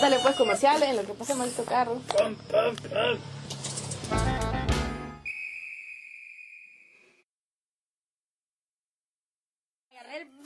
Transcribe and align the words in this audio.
Dale 0.00 0.18
pues 0.20 0.36
comerciales 0.36 0.88
en 0.88 0.96
lo 0.96 1.04
que 1.04 1.14
pasa 1.14 1.34
maldito 1.34 1.64
carro. 1.64 2.00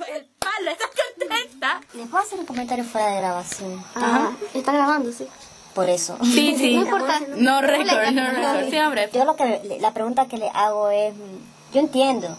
El 0.08 0.24
palo, 0.38 0.70
¿estás 0.70 0.90
contenta? 1.18 1.80
¿Les 1.94 2.08
puedo 2.08 2.24
hacer 2.24 2.38
un 2.40 2.46
comentario 2.46 2.84
fuera 2.84 3.08
de 3.08 3.16
grabación? 3.18 3.84
Ajá. 3.94 4.32
Está 4.54 4.72
grabando, 4.72 5.12
sí. 5.12 5.26
Por 5.74 5.88
eso. 5.88 6.18
Sí, 6.24 6.56
sí. 6.56 6.76
No 6.76 6.82
importa. 6.82 7.20
No 7.36 7.60
record, 7.60 8.10
no 8.12 8.30
record. 8.30 8.70
Sí, 8.70 8.78
hombre. 8.78 9.10
Yo 9.12 9.24
lo 9.24 9.36
que 9.36 9.78
la 9.80 9.92
pregunta 9.92 10.26
que 10.26 10.38
le 10.38 10.48
hago 10.48 10.90
es, 10.90 11.14
mm, 11.14 11.74
yo 11.74 11.80
entiendo 11.80 12.36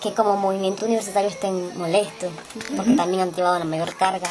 que 0.00 0.14
como 0.14 0.36
movimiento 0.36 0.84
universitario 0.86 1.28
estén 1.28 1.76
molestos, 1.78 2.30
porque 2.76 2.92
también 2.92 3.20
han 3.22 3.32
llevado 3.32 3.58
la 3.58 3.64
mayor 3.64 3.94
carga. 3.96 4.28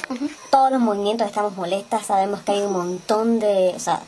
Todos 0.51 0.71
los 0.71 0.79
movimientos 0.81 1.27
estamos 1.27 1.55
molestas, 1.55 2.05
sabemos 2.05 2.41
que 2.41 2.53
hay 2.53 2.61
un 2.61 2.73
montón 2.73 3.39
de, 3.39 3.73
o 3.75 3.79
sea, 3.79 4.01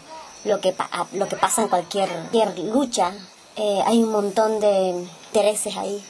lo 0.44 0.60
que 0.60 0.76
lo 1.14 1.28
que 1.28 1.36
pasa 1.36 1.62
en 1.62 1.68
cualquier, 1.68 2.10
cualquier 2.10 2.58
lucha, 2.60 3.14
eh, 3.58 3.82
hay 3.86 4.02
un 4.02 4.12
montón 4.12 4.60
de 4.60 5.06
intereses 5.28 5.78
ahí. 5.78 6.04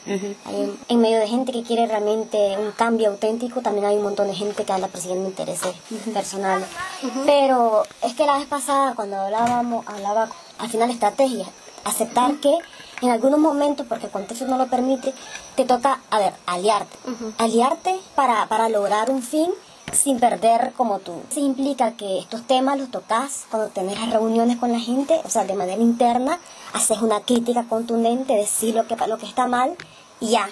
Hay- 0.46 0.78
en 0.88 1.00
medio 1.00 1.18
de 1.18 1.28
gente 1.28 1.52
que 1.52 1.62
quiere 1.62 1.86
realmente 1.86 2.56
un 2.58 2.72
cambio 2.72 3.10
auténtico, 3.10 3.60
también 3.60 3.84
hay 3.86 3.96
un 3.96 4.02
montón 4.04 4.28
de 4.28 4.34
gente 4.34 4.64
que 4.64 4.72
anda 4.72 4.88
persiguiendo 4.88 5.28
intereses 5.28 5.74
personales. 6.14 6.66
Pero 7.26 7.82
es 8.02 8.14
que 8.14 8.24
la 8.26 8.38
vez 8.38 8.46
pasada 8.46 8.94
cuando 8.94 9.16
hablábamos, 9.20 9.86
hablaba 9.86 10.28
al 10.58 10.68
final 10.70 10.88
de 10.88 10.94
estrategia, 10.94 11.46
aceptar 11.84 12.36
que 12.36 12.56
en 13.02 13.10
algunos 13.10 13.38
momentos, 13.38 13.86
porque 13.86 14.06
el 14.06 14.12
contexto 14.12 14.46
no 14.46 14.56
lo 14.56 14.68
permite, 14.68 15.12
te 15.56 15.64
toca, 15.64 16.00
a 16.10 16.18
ver, 16.18 16.32
aliarte. 16.46 16.96
Aliarte 17.36 18.00
para, 18.14 18.46
para 18.46 18.68
lograr 18.68 19.10
un 19.10 19.22
fin 19.22 19.50
sin 19.92 20.20
perder 20.20 20.72
como 20.76 21.00
tú. 21.00 21.12
Eso 21.30 21.40
implica 21.40 21.92
que 21.92 22.18
estos 22.18 22.42
temas 22.46 22.78
los 22.78 22.90
tocas 22.90 23.46
cuando 23.50 23.68
tenés 23.68 24.00
las 24.00 24.10
reuniones 24.10 24.56
con 24.56 24.72
la 24.72 24.80
gente, 24.80 25.20
o 25.24 25.28
sea, 25.28 25.44
de 25.44 25.54
manera 25.54 25.82
interna, 25.82 26.38
haces 26.72 27.02
una 27.02 27.20
crítica 27.20 27.64
contundente, 27.68 28.34
decir 28.34 28.74
lo 28.74 28.86
que, 28.86 28.96
lo 29.06 29.18
que 29.18 29.26
está 29.26 29.46
mal 29.46 29.76
y 30.20 30.30
ya. 30.30 30.48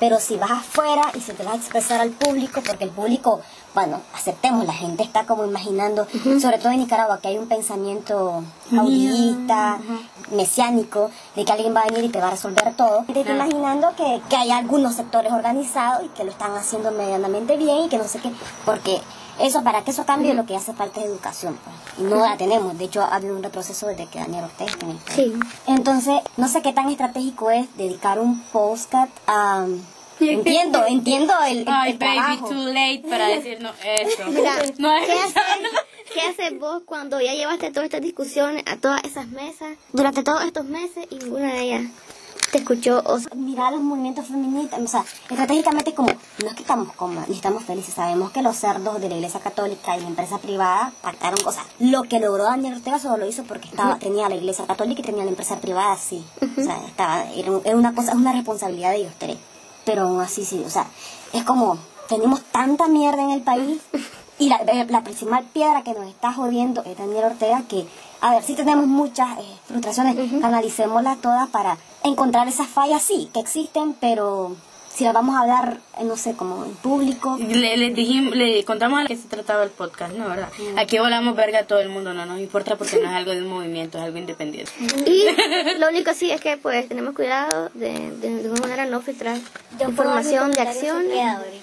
Pero 0.00 0.18
si 0.18 0.36
vas 0.36 0.50
afuera 0.50 1.02
y 1.14 1.20
se 1.20 1.34
te 1.34 1.44
vas 1.44 1.52
a 1.52 1.56
expresar 1.58 2.00
al 2.00 2.10
público, 2.10 2.62
porque 2.66 2.84
el 2.84 2.90
público, 2.90 3.40
bueno, 3.74 4.00
aceptemos, 4.14 4.66
la 4.66 4.72
gente 4.72 5.02
está 5.02 5.26
como 5.26 5.44
imaginando, 5.44 6.06
sobre 6.40 6.58
todo 6.58 6.72
en 6.72 6.80
Nicaragua, 6.80 7.20
que 7.20 7.28
hay 7.28 7.38
un 7.38 7.46
pensamiento 7.46 8.42
audista, 8.76 9.78
mesiánico, 10.32 11.10
de 11.36 11.44
que 11.44 11.52
alguien 11.52 11.74
va 11.76 11.82
a 11.82 11.86
venir 11.86 12.04
y 12.04 12.08
te 12.08 12.20
va 12.20 12.28
a 12.28 12.30
resolver 12.30 12.74
todo. 12.76 13.04
Te 13.12 13.20
está 13.20 13.32
imaginando 13.32 13.94
que, 13.94 14.20
que 14.28 14.36
hay 14.36 14.50
algunos 14.50 14.94
sectores 14.94 15.32
organizados 15.32 16.04
y 16.04 16.08
que 16.08 16.24
lo 16.24 16.30
están 16.30 16.56
haciendo 16.56 16.90
medianamente 16.90 17.56
bien 17.56 17.84
y 17.84 17.88
que 17.88 17.98
no 17.98 18.04
sé 18.04 18.20
qué, 18.20 18.32
porque 18.64 19.00
eso, 19.40 19.62
para 19.64 19.82
que 19.84 19.90
eso 19.90 20.04
cambie, 20.06 20.34
lo 20.34 20.46
que 20.46 20.56
hace 20.56 20.72
falta 20.72 21.00
es 21.00 21.06
educación. 21.06 21.58
pues. 21.64 21.76
Y 21.98 22.02
no 22.10 22.16
la 22.16 22.36
tenemos. 22.36 22.76
De 22.78 22.84
hecho, 22.84 23.02
ha 23.02 23.16
habido 23.16 23.36
un 23.36 23.42
retroceso 23.42 23.86
desde 23.86 24.06
que 24.06 24.18
Daniel 24.18 24.44
Ortega. 24.44 24.72
Sí. 25.14 25.32
Entonces, 25.66 26.14
no 26.36 26.48
sé 26.48 26.62
qué 26.62 26.72
tan 26.72 26.88
estratégico 26.90 27.50
es 27.50 27.66
dedicar 27.76 28.18
un 28.18 28.40
postcat 28.52 29.10
a... 29.26 29.66
Entiendo, 30.20 30.84
entiendo 30.86 31.32
el, 31.48 31.60
el- 31.60 31.64
Ay, 31.68 31.92
el 31.92 31.98
baby, 31.98 32.14
trabajo. 32.16 32.48
too 32.50 32.54
late 32.66 33.02
para 33.08 33.28
decirnos 33.28 33.72
eso. 33.82 34.22
Mira, 34.28 34.52
no 34.76 34.92
es 34.94 35.06
¿qué 35.06 35.12
haces, 35.12 35.34
¿qué 36.12 36.20
haces 36.20 36.58
vos 36.60 36.82
cuando 36.84 37.20
ya 37.22 37.32
llevaste 37.32 37.70
todas 37.70 37.86
estas 37.86 38.02
discusiones 38.02 38.62
a 38.66 38.76
todas 38.76 39.02
esas 39.04 39.28
mesas 39.28 39.78
durante 39.94 40.22
todos 40.22 40.44
estos 40.44 40.66
meses 40.66 41.06
y 41.08 41.14
ninguna 41.16 41.54
de 41.54 41.60
ellas 41.62 41.82
te 42.50 42.58
escuchó? 42.58 43.02
O 43.06 43.18
sea, 43.18 43.30
Mirar 43.34 43.72
los 43.72 43.80
movimientos 43.82 44.26
feministas, 44.26 44.80
o 44.80 44.86
sea, 44.86 45.04
estratégicamente 45.28 45.94
como, 45.94 46.08
no 46.42 46.48
es 46.48 46.54
que 46.54 46.62
estamos 46.62 46.92
como, 46.94 47.20
ni 47.28 47.34
estamos 47.34 47.64
felices, 47.64 47.94
sabemos 47.94 48.30
que 48.30 48.42
los 48.42 48.56
cerdos 48.56 49.00
de 49.00 49.08
la 49.08 49.14
iglesia 49.16 49.40
católica 49.40 49.96
y 49.96 50.00
la 50.00 50.08
empresa 50.08 50.38
privada 50.38 50.92
pactaron 51.02 51.38
cosas. 51.44 51.64
Lo 51.78 52.02
que 52.02 52.18
logró 52.20 52.44
Daniel 52.44 52.74
Ortega 52.74 52.98
solo 52.98 53.16
lo 53.18 53.26
hizo 53.26 53.44
porque 53.44 53.68
estaba, 53.68 53.98
tenía 53.98 54.28
la 54.28 54.34
iglesia 54.36 54.66
católica 54.66 55.00
y 55.00 55.04
tenía 55.04 55.24
la 55.24 55.30
empresa 55.30 55.56
privada, 55.60 55.96
sí. 55.96 56.24
O 56.58 56.62
sea, 56.62 56.76
estaba, 56.86 57.24
era, 57.30 57.50
un- 57.50 57.62
era 57.64 57.76
una 57.76 57.94
cosa, 57.94 58.10
es 58.12 58.16
una 58.16 58.32
responsabilidad 58.32 58.90
de 58.90 58.96
ellos 58.96 59.12
tres. 59.18 59.36
Pero 59.84 60.02
aún 60.02 60.20
así, 60.20 60.44
sí, 60.44 60.62
o 60.64 60.70
sea, 60.70 60.86
es 61.32 61.42
como, 61.44 61.78
tenemos 62.08 62.42
tanta 62.52 62.86
mierda 62.88 63.22
en 63.22 63.30
el 63.30 63.40
país 63.42 63.80
y 64.38 64.48
la, 64.48 64.56
eh, 64.56 64.86
la 64.88 65.02
principal 65.04 65.44
piedra 65.52 65.82
que 65.82 65.94
nos 65.94 66.06
está 66.08 66.32
jodiendo 66.32 66.82
es 66.84 66.96
Daniel 66.98 67.24
Ortega, 67.24 67.62
que, 67.68 67.86
a 68.20 68.30
ver, 68.30 68.42
sí 68.42 68.54
tenemos 68.54 68.86
muchas 68.86 69.38
eh, 69.38 69.42
frustraciones, 69.66 70.16
canalicémoslas 70.40 71.20
todas 71.20 71.48
para 71.48 71.78
encontrar 72.04 72.48
esas 72.48 72.68
fallas, 72.68 73.02
sí, 73.02 73.30
que 73.32 73.40
existen, 73.40 73.94
pero 73.94 74.56
si 75.00 75.12
vamos 75.12 75.34
a 75.36 75.40
hablar, 75.40 75.78
eh, 75.98 76.04
no 76.04 76.16
sé, 76.16 76.34
como 76.34 76.64
en 76.64 76.74
público, 76.74 77.38
Le, 77.38 77.76
les 77.76 77.94
dijimos, 77.94 78.34
le 78.36 78.64
contamos 78.64 78.98
a 79.00 79.02
la 79.02 79.08
que 79.08 79.16
se 79.16 79.28
trataba 79.28 79.64
el 79.64 79.70
podcast, 79.70 80.14
¿no? 80.14 80.28
¿Verdad? 80.28 80.48
Aquí 80.76 80.98
volamos 80.98 81.34
verga 81.36 81.60
a 81.60 81.64
todo 81.64 81.80
el 81.80 81.88
mundo, 81.88 82.12
no 82.14 82.26
nos 82.26 82.38
importa 82.38 82.76
porque 82.76 82.96
no 83.00 83.08
es 83.08 83.16
algo 83.16 83.32
de 83.32 83.42
un 83.42 83.48
movimiento, 83.48 83.98
es 83.98 84.04
algo 84.04 84.18
independiente. 84.18 84.72
y 85.06 85.26
lo 85.78 85.88
único 85.88 86.12
sí 86.14 86.30
es 86.30 86.40
que 86.40 86.56
pues 86.56 86.88
tenemos 86.88 87.14
cuidado 87.14 87.70
de 87.74 87.90
de, 87.90 88.30
de 88.30 88.40
alguna 88.44 88.60
manera 88.60 88.86
no 88.86 89.00
filtrar 89.00 89.38
información 89.78 90.52
de 90.52 90.60
acciones, 90.60 91.08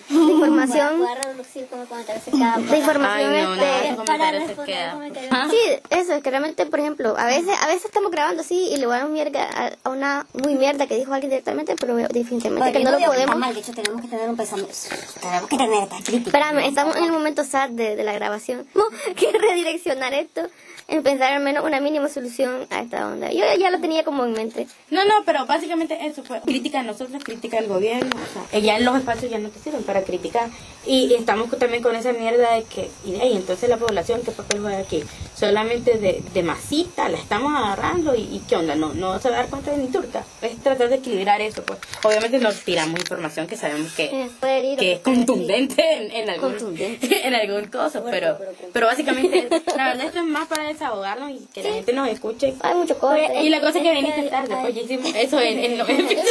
de 0.09 0.15
información, 0.15 0.99
de 0.99 2.77
información 2.77 3.07
Ay, 3.07 3.43
no, 3.43 3.55
no, 3.55 3.63
este, 3.63 3.95
comentario 3.95 4.47
se 4.47 4.55
queda. 4.63 4.99
¿Ah? 5.31 5.47
Sí, 5.49 5.57
eso 5.89 6.13
es 6.13 6.23
que 6.23 6.29
realmente, 6.29 6.65
por 6.65 6.79
ejemplo, 6.79 7.15
a 7.17 7.25
veces 7.25 7.55
a 7.61 7.67
veces 7.67 7.85
estamos 7.85 8.11
grabando 8.11 8.41
así 8.41 8.69
y 8.71 8.77
le 8.77 8.85
voy 8.85 8.95
a 8.95 8.99
dar 8.99 9.09
mierda 9.09 9.47
a, 9.83 9.89
una 9.89 10.25
muy 10.33 10.55
mierda 10.55 10.87
que 10.87 10.97
dijo 10.97 11.13
alguien 11.13 11.29
directamente, 11.29 11.75
pero 11.79 11.95
definitivamente 11.95 12.71
que 12.71 12.83
yo 12.83 12.91
no 12.91 12.91
lo 12.91 12.97
digo 12.97 13.13
está 13.27 13.38
mal, 13.38 13.53
de 13.53 13.59
hecho 13.59 13.73
tenemos 13.73 14.01
que 14.01 14.07
tener 14.07 14.29
un 14.29 14.38
pensamiento, 14.38 14.73
tenemos 15.19 15.49
que 15.49 15.57
tener 15.57 15.83
esta 15.83 15.97
crítica. 15.97 16.29
Espérame, 16.29 16.65
estamos 16.65 16.95
en 16.95 17.03
el 17.03 17.11
momento 17.11 17.43
sad 17.43 17.69
de, 17.69 17.95
de 17.95 18.03
la 18.03 18.13
grabación. 18.13 18.65
Tenemos 18.73 18.93
que 19.15 19.38
redireccionar 19.38 20.13
esto 20.13 20.49
en 20.87 21.03
pensar 21.03 21.33
al 21.33 21.43
menos 21.43 21.65
una 21.65 21.79
mínima 21.81 22.07
solución 22.07 22.65
a 22.69 22.81
esta 22.81 23.07
onda. 23.07 23.31
Yo 23.31 23.43
ya 23.59 23.69
lo 23.71 23.79
tenía 23.81 24.03
como 24.03 24.23
en 24.25 24.33
mente. 24.33 24.67
No, 24.89 25.03
no, 25.05 25.15
pero 25.25 25.45
básicamente 25.45 25.97
eso 26.05 26.23
fue 26.23 26.39
crítica 26.41 26.79
a 26.79 26.83
nosotros, 26.83 27.21
crítica 27.23 27.57
al 27.57 27.67
gobierno. 27.67 28.09
O 28.15 28.49
sea, 28.51 28.59
ya 28.59 28.79
los 28.79 28.95
espacios 28.97 29.29
ya 29.31 29.37
no 29.39 29.49
te 29.49 29.59
sirven 29.59 29.83
para 29.83 30.03
criticar. 30.03 30.49
Y 30.85 31.13
estamos 31.13 31.49
con- 31.49 31.59
también 31.59 31.83
con 31.83 31.95
esa 31.95 32.13
mierda 32.13 32.53
de 32.53 32.63
que, 32.63 32.89
y 33.05 33.11
de 33.11 33.21
ahí, 33.21 33.35
entonces 33.35 33.69
la 33.69 33.75
población, 33.77 34.21
¿qué 34.23 34.31
papel 34.31 34.61
juega 34.61 34.77
aquí? 34.79 35.03
Solamente 35.35 35.97
de, 35.97 36.23
de 36.33 36.43
masita, 36.43 37.09
la 37.09 37.17
estamos 37.17 37.53
agarrando 37.53 38.15
y, 38.15 38.21
y 38.21 38.41
¿qué 38.47 38.55
onda? 38.55 38.75
No, 38.75 38.93
no 38.93 39.19
se 39.19 39.29
va 39.29 39.35
a 39.35 39.39
dar 39.39 39.49
cuenta 39.49 39.71
de 39.71 39.77
ni 39.77 39.87
turca. 39.89 40.23
Es 40.41 40.57
tratar 40.63 40.87
de 40.89 40.95
equilibrar 40.95 41.41
eso, 41.41 41.63
pues. 41.63 41.79
Obviamente 42.03 42.39
nos 42.39 42.61
tiramos 42.63 42.99
información 42.99 43.45
que 43.47 43.57
sabemos 43.57 43.91
que, 43.93 44.05
Eh, 44.05 44.75
que 44.79 44.93
es 44.93 44.99
contundente 45.01 45.83
en, 45.93 46.11
en 46.11 46.29
algún 46.29 46.51
Contundente. 46.51 47.27
en 47.27 47.35
algún 47.35 47.65
cosa, 47.65 48.01
pero, 48.09 48.37
pero 48.71 48.87
básicamente, 48.87 49.49
la 49.75 49.89
verdad 49.89 50.05
esto 50.07 50.19
es 50.19 50.25
más 50.25 50.47
para 50.47 50.63
desahogarnos 50.77 51.31
y 51.31 51.47
que 51.53 51.63
la 51.63 51.73
gente 51.73 51.93
nos 51.93 52.07
escuche. 52.07 52.53
Hay 52.61 52.75
mucho 52.75 52.97
corte. 52.99 53.41
Y 53.41 53.49
la 53.49 53.59
cosa 53.59 53.79
es 53.79 53.83
que 53.83 53.91
viniste 53.91 54.23
tarde, 54.23 54.55
pues 54.61 54.75
ya 54.75 54.81
hicimos 54.81 55.15
eso 55.15 55.39
en, 55.39 55.59
en 55.59 55.77
los 55.77 55.89
episodios 55.89 56.25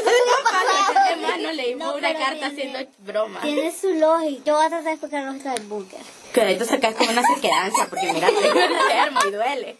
pasados. 0.45 1.41
No 1.43 1.53
leímos 1.53 1.95
una 1.97 2.15
carta 2.15 2.47
haciendo 2.47 2.79
bromas. 2.99 3.43
Tiene 3.43 3.73
su 3.73 3.93
lógica. 3.95 4.43
Yo 4.45 4.55
voy 4.57 4.67
a 4.67 4.69
tratar 4.69 4.85
de 4.85 4.91
explicar 4.93 5.25
lógica 5.25 5.53
del 5.55 5.67
búnker. 5.67 6.01
Que 6.33 6.41
ahorita 6.41 6.65
sacas 6.65 6.95
como 6.95 7.11
una 7.11 7.23
sequedancia, 7.23 7.87
porque 7.91 8.13
mira, 8.13 8.29
estoy 8.29 8.47
enfermo 8.47 9.21
y 9.27 9.31
duele. 9.33 9.77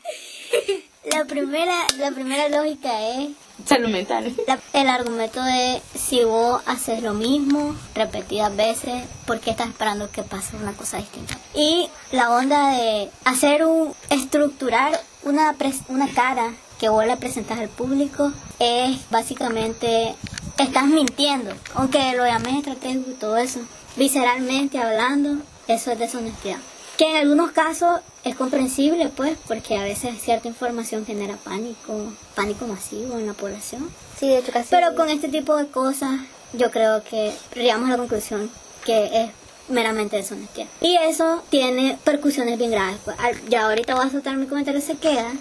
La 1.13 1.25
primera, 1.25 1.87
la 1.99 2.11
primera 2.11 2.49
lógica 2.49 3.09
es 3.09 3.29
Salud 3.65 3.89
mental. 3.89 4.35
El 4.73 4.89
argumento 4.89 5.43
de 5.43 5.81
si 5.95 6.23
vos 6.25 6.63
haces 6.67 7.03
lo 7.03 7.15
mismo 7.15 7.75
repetidas 7.95 8.55
veces, 8.55 9.05
¿por 9.27 9.41
qué 9.41 9.51
estás 9.51 9.69
esperando 9.69 10.11
que 10.11 10.23
pase 10.23 10.57
una 10.57 10.73
cosa 10.73 10.99
distinta? 10.99 11.37
Y 11.55 11.89
la 12.13 12.31
onda 12.31 12.71
de 12.73 13.11
hacer 13.25 13.65
un, 13.65 13.95
estructurar 14.11 15.01
una, 15.23 15.55
pres- 15.55 15.83
una 15.89 16.09
cara 16.09 16.53
que 16.79 16.89
vos 16.91 17.07
le 17.07 17.17
presentas 17.17 17.59
al 17.59 17.69
público 17.71 18.31
es 18.59 18.99
básicamente, 19.11 20.15
estás 20.59 20.85
mintiendo, 20.87 21.53
aunque 21.75 22.13
lo 22.15 22.27
llames 22.27 22.57
estratégico 22.57 23.11
y 23.11 23.15
todo 23.15 23.37
eso, 23.39 23.61
visceralmente 23.97 24.79
hablando, 24.79 25.43
eso 25.67 25.91
es 25.91 25.99
deshonestidad. 25.99 26.59
Que 26.97 27.11
en 27.11 27.17
algunos 27.17 27.51
casos 27.51 28.01
es 28.25 28.35
comprensible, 28.37 29.11
pues, 29.15 29.37
porque 29.47 29.77
a 29.77 29.83
veces 29.83 30.21
cierta 30.21 30.49
información 30.49 31.05
genera 31.05 31.37
pánico, 31.37 32.13
pánico 32.35 32.67
masivo 32.67 33.19
en 33.19 33.27
la 33.27 33.35
población. 33.35 33.91
Sí, 34.19 34.29
de 34.29 34.39
hecho 34.39 34.53
casi. 34.53 34.69
Pero 34.71 34.95
con 34.95 35.11
este 35.11 35.29
tipo 35.29 35.57
de 35.57 35.67
cosas, 35.67 36.21
yo 36.55 36.71
creo 36.71 37.03
que 37.05 37.33
llegamos 37.55 37.89
a 37.89 37.93
la 37.93 37.99
conclusión 37.99 38.51
que 38.85 39.25
es 39.25 39.31
meramente 39.69 40.17
deshonestidad. 40.17 40.69
Y 40.81 40.97
eso 40.97 41.43
tiene 41.51 41.99
percusiones 42.05 42.59
bien 42.59 42.71
graves. 42.71 42.99
Pues, 43.05 43.17
ya 43.49 43.67
ahorita 43.67 43.95
voy 43.95 44.07
a 44.07 44.11
soltar 44.11 44.37
mi 44.37 44.47
comentario 44.47 44.81
se 44.81 44.97
queda, 44.97 45.33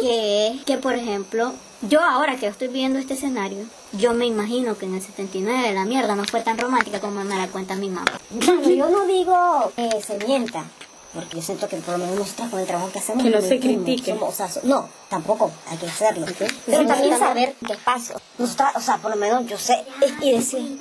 que 0.00 0.48
es 0.48 0.64
que, 0.64 0.76
por 0.76 0.94
ejemplo, 0.94 1.54
yo 1.82 2.00
ahora 2.02 2.36
que 2.36 2.46
estoy 2.46 2.68
viendo 2.68 2.98
este 2.98 3.14
escenario, 3.14 3.64
yo 3.92 4.12
me 4.14 4.26
imagino 4.26 4.76
que 4.76 4.86
en 4.86 4.94
el 4.96 5.02
79 5.02 5.72
la 5.74 5.84
mierda 5.84 6.14
no 6.16 6.24
fue 6.24 6.40
tan 6.42 6.58
romántica 6.58 7.00
como 7.00 7.22
me 7.24 7.36
la 7.36 7.48
cuenta 7.48 7.74
mi 7.76 7.88
mamá. 7.88 8.12
Bueno, 8.30 8.68
yo 8.68 8.88
no 8.90 9.06
digo 9.06 9.72
que 9.76 10.00
se 10.02 10.18
mienta. 10.26 10.64
Porque 11.14 11.36
yo 11.36 11.42
siento 11.42 11.66
que 11.68 11.76
por 11.78 11.94
lo 11.98 12.04
menos 12.04 12.18
nosotros 12.18 12.50
con 12.50 12.60
el 12.60 12.66
trabajo 12.66 12.92
que 12.92 12.98
hacemos... 12.98 13.22
Que 13.24 13.30
no 13.30 13.40
se 13.40 13.58
critique. 13.58 14.12
somos- 14.12 14.28
o 14.28 14.32
sea, 14.32 14.46
so- 14.50 14.60
no, 14.64 14.88
tampoco 15.08 15.50
hay 15.66 15.78
que 15.78 15.86
hacerlo. 15.86 16.26
Pero 16.66 16.86
también 16.86 17.18
saber 17.18 17.54
qué 17.66 17.76
pasa. 17.82 18.20
Nosotras, 18.36 18.76
o 18.76 18.80
sea, 18.82 18.98
por 18.98 19.12
lo 19.12 19.16
menos 19.16 19.46
yo 19.46 19.56
sé 19.56 19.84
y 20.20 20.32
decir, 20.32 20.78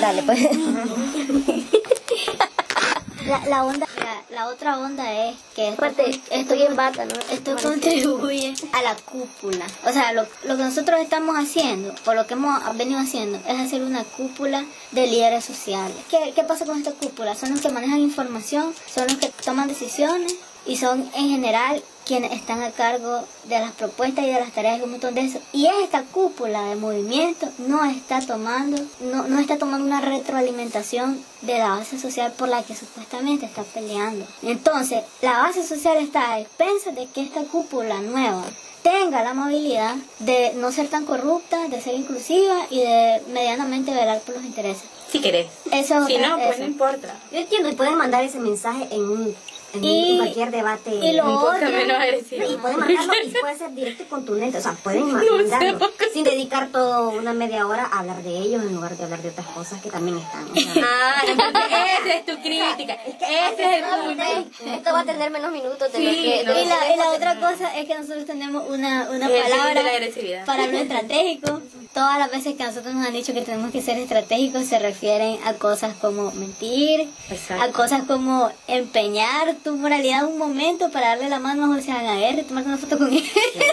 dale 0.00 0.22
pues. 0.22 0.40
La, 3.26 3.44
la 3.46 3.64
onda, 3.64 3.86
la, 3.96 4.22
la 4.36 4.46
otra 4.48 4.78
onda 4.78 5.12
es 5.12 5.36
que 5.54 5.68
esto, 5.68 5.84
Aparte, 5.84 6.20
estoy 6.30 6.62
en 6.62 6.76
bata, 6.76 7.04
¿no? 7.04 7.14
esto 7.30 7.56
contribuye 7.60 8.54
a 8.72 8.82
la 8.82 8.94
cúpula. 8.94 9.66
O 9.84 9.92
sea, 9.92 10.12
lo, 10.12 10.22
lo 10.44 10.56
que 10.56 10.62
nosotros 10.62 11.00
estamos 11.00 11.36
haciendo, 11.36 11.92
o 12.06 12.14
lo 12.14 12.26
que 12.26 12.34
hemos 12.34 12.76
venido 12.76 13.00
haciendo, 13.00 13.38
es 13.48 13.58
hacer 13.58 13.82
una 13.82 14.04
cúpula 14.04 14.64
de 14.92 15.06
líderes 15.08 15.44
sociales. 15.44 15.96
¿Qué, 16.08 16.32
qué 16.34 16.44
pasa 16.44 16.64
con 16.66 16.78
esta 16.78 16.92
cúpula? 16.92 17.34
Son 17.34 17.50
los 17.50 17.60
que 17.60 17.68
manejan 17.68 17.98
información, 17.98 18.72
son 18.92 19.06
los 19.08 19.16
que 19.16 19.28
toman 19.44 19.66
decisiones 19.68 20.36
y 20.64 20.76
son 20.76 21.10
en 21.14 21.28
general 21.28 21.82
quienes 22.06 22.32
están 22.32 22.62
a 22.62 22.70
cargo 22.70 23.24
de 23.44 23.58
las 23.58 23.72
propuestas 23.72 24.24
y 24.24 24.28
de 24.28 24.40
las 24.40 24.52
tareas 24.52 24.78
de 24.78 24.84
un 24.84 24.92
montón 24.92 25.14
de 25.14 25.22
eso. 25.22 25.40
Y 25.52 25.66
esta 25.82 26.02
cúpula 26.04 26.62
de 26.62 26.76
movimiento 26.76 27.48
no 27.58 27.84
está 27.84 28.20
tomando, 28.20 28.80
no, 29.00 29.24
no 29.26 29.40
está 29.40 29.58
tomando 29.58 29.84
una 29.84 30.00
retroalimentación 30.00 31.20
de 31.42 31.58
la 31.58 31.70
base 31.70 31.98
social 31.98 32.32
por 32.32 32.48
la 32.48 32.62
que 32.62 32.76
supuestamente 32.76 33.46
está 33.46 33.64
peleando. 33.64 34.24
Entonces, 34.42 35.02
la 35.20 35.38
base 35.38 35.66
social 35.66 35.96
está 35.96 36.32
a 36.32 36.40
expensas 36.40 36.94
de 36.94 37.06
que 37.06 37.22
esta 37.22 37.42
cúpula 37.42 38.00
nueva 38.00 38.44
tenga 38.82 39.24
la 39.24 39.30
amabilidad 39.30 39.96
de 40.20 40.52
no 40.54 40.70
ser 40.70 40.86
tan 40.86 41.06
corrupta, 41.06 41.66
de 41.66 41.80
ser 41.82 41.94
inclusiva 41.96 42.54
y 42.70 42.78
de 42.82 43.20
medianamente 43.32 43.92
velar 43.92 44.20
por 44.20 44.36
los 44.36 44.44
intereses. 44.44 44.84
Si 45.10 45.20
querés. 45.20 45.48
Eso, 45.72 46.06
Si 46.06 46.18
no, 46.18 46.36
pues 46.36 46.50
eso. 46.50 46.58
no 46.60 46.66
importa. 46.66 47.16
Yo 47.32 47.38
entiendo, 47.38 47.68
y 47.68 47.74
pueden 47.74 47.96
mandar 47.96 48.22
ese 48.22 48.38
mensaje 48.38 48.86
en 48.92 49.02
un 49.02 49.36
en 49.74 49.84
Y- 49.84 50.16
cualquier 50.18 50.50
debate. 50.50 50.90
y 50.94 51.12
lo 51.12 51.24
otro-. 51.40 51.68
Y 51.68 52.56
pueden 52.56 52.78
mandarlo 52.78 53.14
y 53.24 53.28
puede 53.30 53.58
ser 53.58 53.70
directo 53.74 54.02
y 54.02 54.06
contundente. 54.06 54.58
O 54.58 54.60
sea, 54.60 54.72
pueden 54.82 55.12
ma- 55.12 55.22
No 55.22 55.24
sé 55.24 55.30
mandarlo 55.30 55.90
sin 56.12 56.24
dedicar 56.24 56.68
toda 56.68 57.00
una 57.08 57.32
media 57.32 57.66
hora 57.66 57.84
a 57.84 58.00
hablar 58.00 58.22
de 58.22 58.30
ellos 58.38 58.62
en 58.62 58.74
lugar 58.74 58.96
de 58.96 59.04
hablar 59.04 59.20
de 59.22 59.28
otras 59.30 59.46
cosas 59.48 59.82
que 59.82 59.90
también 59.90 60.18
están. 60.18 60.46
Ah, 60.88 61.22
entonces 61.26 61.62
esa 62.00 62.14
es 62.14 62.26
tu 62.26 62.36
crítica. 62.42 62.94
Ese 62.94 63.64
es 63.64 63.82
el 63.82 63.84
punto. 63.84 64.72
Esto 64.76 64.92
va 64.92 65.00
a 65.00 65.04
tener 65.04 65.30
menos 65.30 65.50
minutos 65.52 65.92
de 65.92 65.98
Sí, 65.98 66.04
lo 66.06 66.12
que... 66.12 66.44
no. 66.44 66.60
Y 66.60 66.64
la, 66.66 66.94
y 66.94 66.96
la 66.96 67.10
otra 67.10 67.36
cosa 67.40 67.76
es 67.76 67.86
que 67.86 67.94
nosotros 67.98 68.24
tenemos 68.26 68.64
una, 68.68 69.08
una 69.10 69.28
palabra 69.28 69.82
para 70.46 70.66
lo 70.66 70.78
estratégico. 70.78 71.60
Todas 71.92 72.18
las 72.18 72.30
veces 72.30 72.54
que 72.56 72.64
nosotros 72.64 72.94
nos 72.94 73.06
han 73.06 73.12
dicho 73.12 73.32
que 73.32 73.40
tenemos 73.42 73.72
que 73.72 73.80
ser 73.82 73.96
estratégicos 73.98 74.64
se 74.66 74.78
refieren 74.78 75.38
a 75.44 75.54
cosas 75.54 75.94
como 76.00 76.30
mentir, 76.32 77.08
Exacto. 77.30 77.62
a 77.64 77.68
cosas 77.72 78.02
como 78.06 78.50
empeñar 78.68 79.55
tu 79.62 79.76
moralidad 79.76 80.24
un 80.24 80.38
momento 80.38 80.90
para 80.90 81.08
darle 81.08 81.28
la 81.28 81.38
mano 81.38 81.64
a 81.64 81.76
José 81.76 81.92
Aguirre, 81.92 82.42
tomarte 82.44 82.68
una 82.68 82.78
foto 82.78 82.98
con 82.98 83.12
él. 83.12 83.22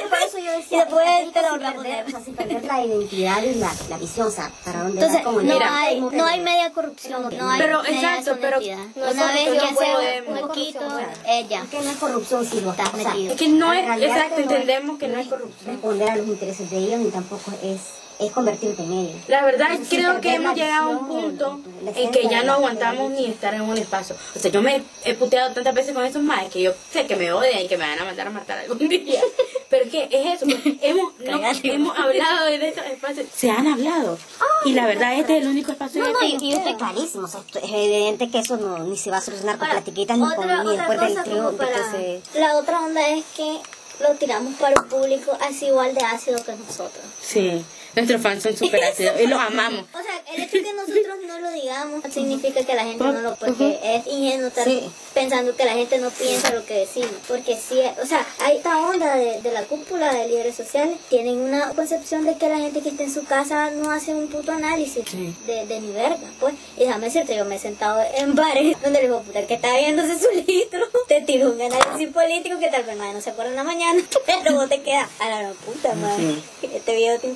por 0.10 0.18
eso 0.20 0.38
yo 0.40 0.54
Y 0.54 0.62
decía, 0.62 0.86
después 0.86 1.06
estratégico 1.06 1.32
te 1.34 1.42
la 1.42 1.52
volví 1.52 1.66
a 1.66 1.72
perder, 1.74 2.04
poner. 2.04 2.06
o 2.06 2.10
sea, 2.12 2.20
sin 2.26 2.36
perder 2.36 2.64
la 2.66 2.86
identidad 2.86 3.44
y 3.44 3.56
la, 3.56 3.72
la 3.90 3.98
visión, 3.98 4.28
o 4.28 4.32
sea, 4.32 4.52
para 4.64 4.84
dónde 4.84 4.94
Entonces, 5.02 5.20
va 5.20 5.24
como 5.24 5.42
no 5.42 5.54
Mira. 5.54 5.78
hay, 5.78 6.02
no 6.02 6.26
hay 6.26 6.40
media 6.42 6.72
corrupción, 6.72 7.22
no 7.38 7.50
hay 7.50 7.62
Pero, 7.62 7.82
media 7.84 8.18
exacto, 8.18 8.38
pero 8.42 8.60
no 8.60 9.12
Una 9.12 9.34
vez 9.34 9.62
que 9.62 9.74
podemos. 9.76 10.42
un 10.42 10.48
poquito, 10.48 10.80
sea, 10.80 11.14
ella. 11.28 11.62
Es 11.64 11.70
que 11.70 11.82
no 11.82 11.90
es 11.92 11.98
corrupción 11.98 12.46
si 12.46 12.62
lo 12.62 12.72
Estás 12.72 12.90
sea, 12.92 13.10
metido. 13.14 13.34
Es 13.34 13.40
que 13.40 13.50
no 13.50 13.74
es, 13.74 14.02
exacto, 14.04 14.38
entendemos 14.42 14.98
que 15.00 15.08
no 15.08 15.20
es 15.20 15.28
corrupción. 15.28 15.72
responder 15.74 16.10
a 16.12 16.16
los 16.18 16.28
intereses 16.28 16.70
de 16.70 16.78
ellos 16.78 17.00
ni 17.00 17.10
tampoco 17.12 17.52
es, 17.64 17.80
es 18.20 18.32
convertirte 18.32 18.84
en 18.84 18.94
ellos. 18.94 19.16
La 19.28 19.44
verdad 19.44 19.70
creo 19.90 20.22
que 20.22 20.36
hemos 20.36 20.56
llegado 20.56 20.92
a 20.92 20.98
un 20.98 21.08
punto 21.08 21.60
en 21.96 22.12
que 22.12 22.28
ya 22.28 22.44
no 22.44 22.54
aguantamos 22.54 23.12
ni 23.12 23.26
estar 23.26 23.54
en 23.54 23.62
un 23.62 23.78
espacio. 23.78 24.16
O 24.36 24.40
sea, 24.40 24.52
yo 24.52 24.62
me 24.62 24.84
he 25.04 25.14
puteado 25.14 25.54
tantas 25.54 25.74
veces 25.74 25.94
con 25.94 26.06
esos 26.06 26.22
madres 26.22 26.52
que 26.52 26.62
yo 26.62 26.74
sé 26.92 27.06
que 27.06 27.16
me 27.16 27.32
odian 27.32 27.62
y 27.62 27.68
que 27.68 27.78
me 27.78 27.88
van 27.88 28.00
a 28.00 28.06
mandar 28.06 28.28
a 28.28 28.30
matar 28.30 28.60
algún 28.60 28.78
día. 28.90 29.22
Pero 29.70 29.90
que 29.90 30.08
es 30.12 30.36
eso, 30.36 30.46
pues, 30.46 30.76
hemos, 30.82 31.20
no, 31.20 31.42
hemos 31.64 31.98
hablado 31.98 32.46
de 32.46 32.68
estos 32.68 32.86
espacios. 32.86 33.28
Se 33.36 33.50
han 33.50 33.68
hablado. 33.68 34.18
Y 34.66 34.74
la 34.74 34.86
verdad 34.86 35.20
este 35.20 35.38
es 35.38 35.44
el 35.44 35.50
único 35.50 35.72
espacio 35.72 36.04
No, 36.04 36.14
no, 36.14 36.20
que 36.20 36.28
y, 36.28 36.38
y 36.40 36.54
esto 36.54 36.70
es 36.70 36.76
clarísimo. 36.76 37.26
O 37.26 37.28
sea, 37.28 37.42
es 37.56 37.64
evidente 37.64 38.30
que 38.30 38.40
eso 38.40 38.58
no, 38.58 38.80
ni 38.80 38.98
se 38.98 39.12
va 39.12 39.18
a 39.18 39.22
solucionar 39.22 39.58
con 39.58 39.70
platiquitas 39.70 40.18
ni, 40.18 40.36
con, 40.36 40.48
ni 40.48 40.78
después 40.78 41.00
del 41.00 41.24
que 41.24 42.22
se... 42.32 42.40
La 42.40 42.58
otra 42.58 42.82
onda 42.82 43.08
es 43.10 43.26
que 43.36 43.60
lo 44.00 44.14
tiramos 44.16 44.54
para 44.56 44.82
un 44.82 44.88
público 44.88 45.38
así 45.42 45.68
igual 45.68 45.94
de 45.94 46.02
ácido 46.02 46.44
que 46.44 46.54
nosotros. 46.54 47.04
Sí, 47.22 47.64
nuestros 47.96 48.22
fans 48.22 48.44
son 48.44 48.56
súper 48.58 48.84
ácidos 48.92 49.20
y 49.22 49.28
los 49.28 49.40
amamos. 49.40 49.86
O 49.94 50.02
sea, 50.04 50.22
el 50.36 50.42
hecho 50.44 50.58
de 50.58 50.64
que 50.64 50.74
nosotros 50.74 51.18
no 51.28 51.40
lo 51.40 51.52
digamos 51.52 52.04
significa 52.14 52.64
que 52.64 52.76
la 52.76 52.84
gente 52.86 53.04
no 53.04 53.22
lo... 53.22 53.36
Porque 53.36 53.80
es 53.84 54.08
ingenuo 54.08 54.48
estar 54.48 54.64
Sí. 54.66 54.82
pensando 55.14 55.56
que 55.56 55.66
la 55.66 55.74
gente 55.74 55.98
no 56.00 56.10
piensa 56.10 56.54
lo 56.54 56.66
que 56.66 56.74
decimos. 56.80 57.12
Porque 57.28 57.58
sí, 57.58 57.80
o 58.02 58.06
sea, 58.06 58.26
hay 58.40 58.58
esta 58.58 58.78
onda 58.88 59.16
de, 59.16 59.42
de 59.42 59.52
la 59.52 59.64
cúpula 59.64 60.14
de 60.14 60.28
líderes 60.28 60.56
sociales. 60.56 60.98
Tienen 61.10 61.40
una 61.40 61.70
concepción 61.74 62.26
de 62.26 62.38
que 62.38 62.50
la 62.50 62.58
gente 62.58 62.82
que 62.82 62.90
está 62.90 63.04
en 63.04 63.14
su 63.14 63.24
casa 63.26 63.70
no 63.72 63.92
hace 63.92 64.14
un 64.14 64.28
puto 64.28 64.52
análisis 64.52 65.04
Sí. 65.10 65.34
de, 65.46 65.66
de 65.66 65.80
mi 65.80 65.92
verga, 65.92 66.18
pues. 66.40 66.54
Y 66.78 66.82
déjame 66.82 67.06
decirte, 67.06 67.36
yo 67.36 67.46
me 67.46 67.56
he 67.56 67.60
sentado 67.60 68.02
en 68.16 68.36
bares 68.36 68.78
donde 68.84 69.00
el 69.00 69.06
hijo 69.06 69.24
que 69.48 69.54
está 69.54 69.78
viéndose 69.78 70.18
su 70.20 70.30
litro 70.48 70.80
te 71.08 71.22
tiró 71.22 71.52
un 71.52 71.62
análisis 71.62 72.10
político 72.14 72.60
que 72.60 72.70
tal 72.70 72.84
vez 72.84 72.98
no 72.98 73.22
se 73.22 73.30
acuerda 73.30 73.52
en 73.52 73.58
la 73.58 73.64
mañana, 73.64 74.02
pero 74.26 74.56
vos 74.56 74.70
te 74.70 74.82
quedas 74.82 75.10
a 75.20 75.30
la 75.30 75.52
puta, 75.54 75.94
madre. 75.96 76.36
Este 76.62 76.96
video 76.96 77.20
te 77.20 77.28
ha 77.28 77.30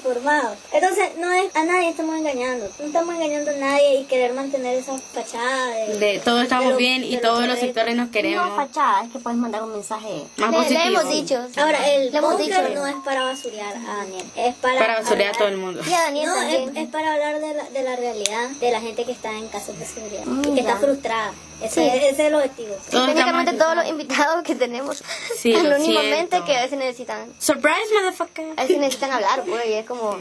Entonces, 0.72 1.10
no 1.18 1.32
es, 1.32 1.56
a 1.56 1.64
nadie 1.64 1.90
estamos 1.90 2.16
engañando. 2.18 2.70
No 2.80 2.86
estamos 2.86 3.16
engañando 3.16 3.52
a 3.52 3.56
nadie 3.56 3.96
y 4.02 4.04
querer 4.06 4.34
mantener 4.34 4.78
esa 4.78 4.98
fachada 4.98 5.68
de... 5.68 5.98
De 5.98 6.20
todos 6.20 6.44
estamos 6.44 6.66
de 6.66 6.72
lo- 6.72 6.78
bien 6.78 7.04
y 7.04 7.16
lo 7.16 7.22
todos 7.22 7.48
los 7.48 7.60
sectores 7.60 7.96
nos 7.96 8.08
No 8.08 8.12
queremos. 8.12 8.56
fachada, 8.56 9.04
es 9.06 9.12
que 9.12 9.20
puedes 9.20 9.38
mandar 9.40 9.64
un 9.64 9.72
mensaje... 9.74 10.24
Más 10.38 10.52
Le, 10.52 10.58
le 10.58 10.64
positivo. 10.64 11.00
hemos 11.02 11.10
dicho. 11.14 11.48
Ahora, 11.62 11.94
el 11.94 12.12
le 12.12 12.18
hemos 12.18 12.38
dicho. 12.38 12.62
no 12.74 12.88
es 12.88 12.96
para 13.04 13.24
basurear 13.24 13.76
a 13.76 13.98
Daniel, 13.98 14.26
es 14.36 14.56
para... 14.56 14.80
Para 14.80 15.00
basurear 15.02 15.34
a 15.36 15.38
todo 15.38 15.48
el 15.48 15.58
mundo. 15.58 15.82
Y 15.88 15.94
a 15.94 16.00
Daniel 16.02 16.26
No, 16.28 16.36
también. 16.36 16.78
es, 16.78 16.84
es 16.84 16.90
para 16.90 17.14
hablar 17.14 17.40
de 17.40 17.54
la, 17.54 17.64
de 17.70 17.84
la 17.84 17.96
realidad 17.96 18.50
de 18.50 18.72
la 18.72 18.82
gente 18.82 19.04
que 19.06 19.12
está 19.12 19.32
en 19.32 19.48
casos 19.48 19.78
de 19.80 19.86
seguridad 19.86 20.24
Mm, 20.26 20.40
y 20.40 20.56
que 20.56 20.62
ya. 20.64 20.70
está 20.74 20.78
frustrada. 20.78 21.32
Ese, 21.62 21.74
Sí. 21.82 21.88
ese 21.88 22.10
es 22.10 22.20
el 22.20 22.36
objetivo. 22.36 22.76
Todos 22.92 23.06
Técnicamente 23.08 23.54
todos 23.54 23.76
los 23.76 23.88
invitados 23.88 24.44
que 24.44 24.54
tenemos 24.56 25.04
Sí, 25.38 25.56
anónimamente 25.56 26.44
que 26.46 26.56
a 26.56 26.62
veces 26.64 26.78
necesitan, 26.78 27.32
Surprise, 27.40 27.94
motherfucker. 27.96 28.54
a 28.58 28.62
veces 28.62 28.78
necesitan 28.78 29.12
hablar, 29.12 29.44
pues, 29.44 29.66
y 29.68 29.74
es 29.74 29.86
como... 29.86 30.18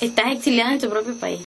Estás 0.00 0.32
exiliado 0.32 0.72
en 0.72 0.80
tu 0.80 0.88
propio 0.88 1.14
país. 1.18 1.44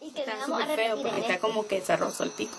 Y 0.00 0.10
que 0.12 0.20
Está 0.20 0.44
súper 0.46 0.66
feo 0.76 1.02
porque 1.02 1.20
está 1.20 1.34
esto. 1.34 1.46
como 1.46 1.66
que 1.66 1.80
se 1.80 1.96
rozó 1.96 2.24
el 2.24 2.30
pico. 2.30 2.56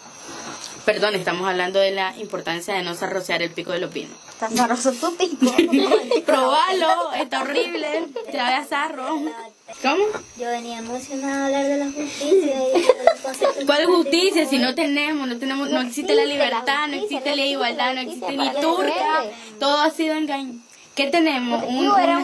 Perdón, 0.86 1.16
estamos 1.16 1.48
hablando 1.48 1.80
de 1.80 1.92
la 1.92 2.16
importancia 2.18 2.74
de 2.76 2.84
no 2.84 2.94
zarrocear 2.96 3.42
el 3.42 3.52
pico 3.52 3.72
de 3.72 3.80
los 3.80 3.92
pinos. 3.92 4.16
Está 4.30 4.50
sabroso 4.50 4.92
tu 4.94 5.16
pico. 5.16 5.46
Probalo, 6.26 7.12
está 7.14 7.42
horrible. 7.42 8.08
Te 8.32 8.38
va 8.38 8.58
a 8.58 8.66
zarro. 8.66 9.08
¿Cómo? 9.82 10.04
Yo 10.38 10.48
venía 10.50 10.80
emocionada 10.80 11.44
a 11.44 11.46
hablar 11.48 11.66
de 11.68 11.78
la 11.78 11.86
justicia 11.86 12.56
y 13.62 13.66
¿Cuál 13.66 13.86
justicia? 13.86 14.46
Si 14.48 14.58
no 14.58 14.74
tenemos, 14.76 15.28
no 15.28 15.38
tenemos, 15.38 15.70
no 15.70 15.82
existe 15.82 16.16
la 16.16 16.26
libertad, 16.26 16.88
no 16.88 16.96
existe 16.96 17.36
la 17.36 17.46
igualdad, 17.46 17.94
no 17.96 18.02
existe 18.02 18.38
ni 18.38 18.50
turca. 18.62 19.24
Todo 19.60 19.80
ha 19.82 19.90
sido 19.92 20.16
engaño. 20.16 20.60
¿Qué 20.96 21.08
tenemos? 21.08 21.64
Un- 21.64 21.88
una- 21.90 22.20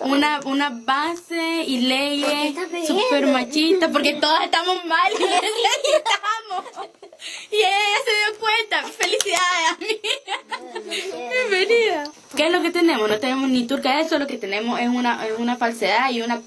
una, 0.00 0.40
una 0.44 0.70
base 0.70 1.64
y 1.66 1.78
leyes 1.80 2.54
super 2.86 3.26
machistas 3.26 3.90
porque 3.90 4.14
todos 4.14 4.40
estamos 4.44 4.84
mal 4.84 5.10
y 5.12 5.14
necesitamos. 5.24 6.64
Y 7.50 7.56
ella 7.56 7.98
se 8.04 8.30
dio 8.30 8.38
cuenta. 8.40 8.82
Felicidades, 8.82 9.70
amiga. 9.76 11.30
Bienvenida. 11.30 12.04
¿Qué 12.36 12.46
es 12.46 12.52
lo 12.52 12.60
que 12.62 12.70
tenemos? 12.70 13.08
No 13.08 13.18
tenemos 13.18 13.48
ni 13.48 13.66
turca. 13.66 13.98
Eso 14.00 14.18
lo 14.18 14.26
que 14.26 14.36
tenemos 14.38 14.78
es 14.80 14.88
una, 14.88 15.26
es 15.26 15.38
una 15.38 15.56
falsedad 15.56 16.10
y 16.10 16.20
una 16.22 16.42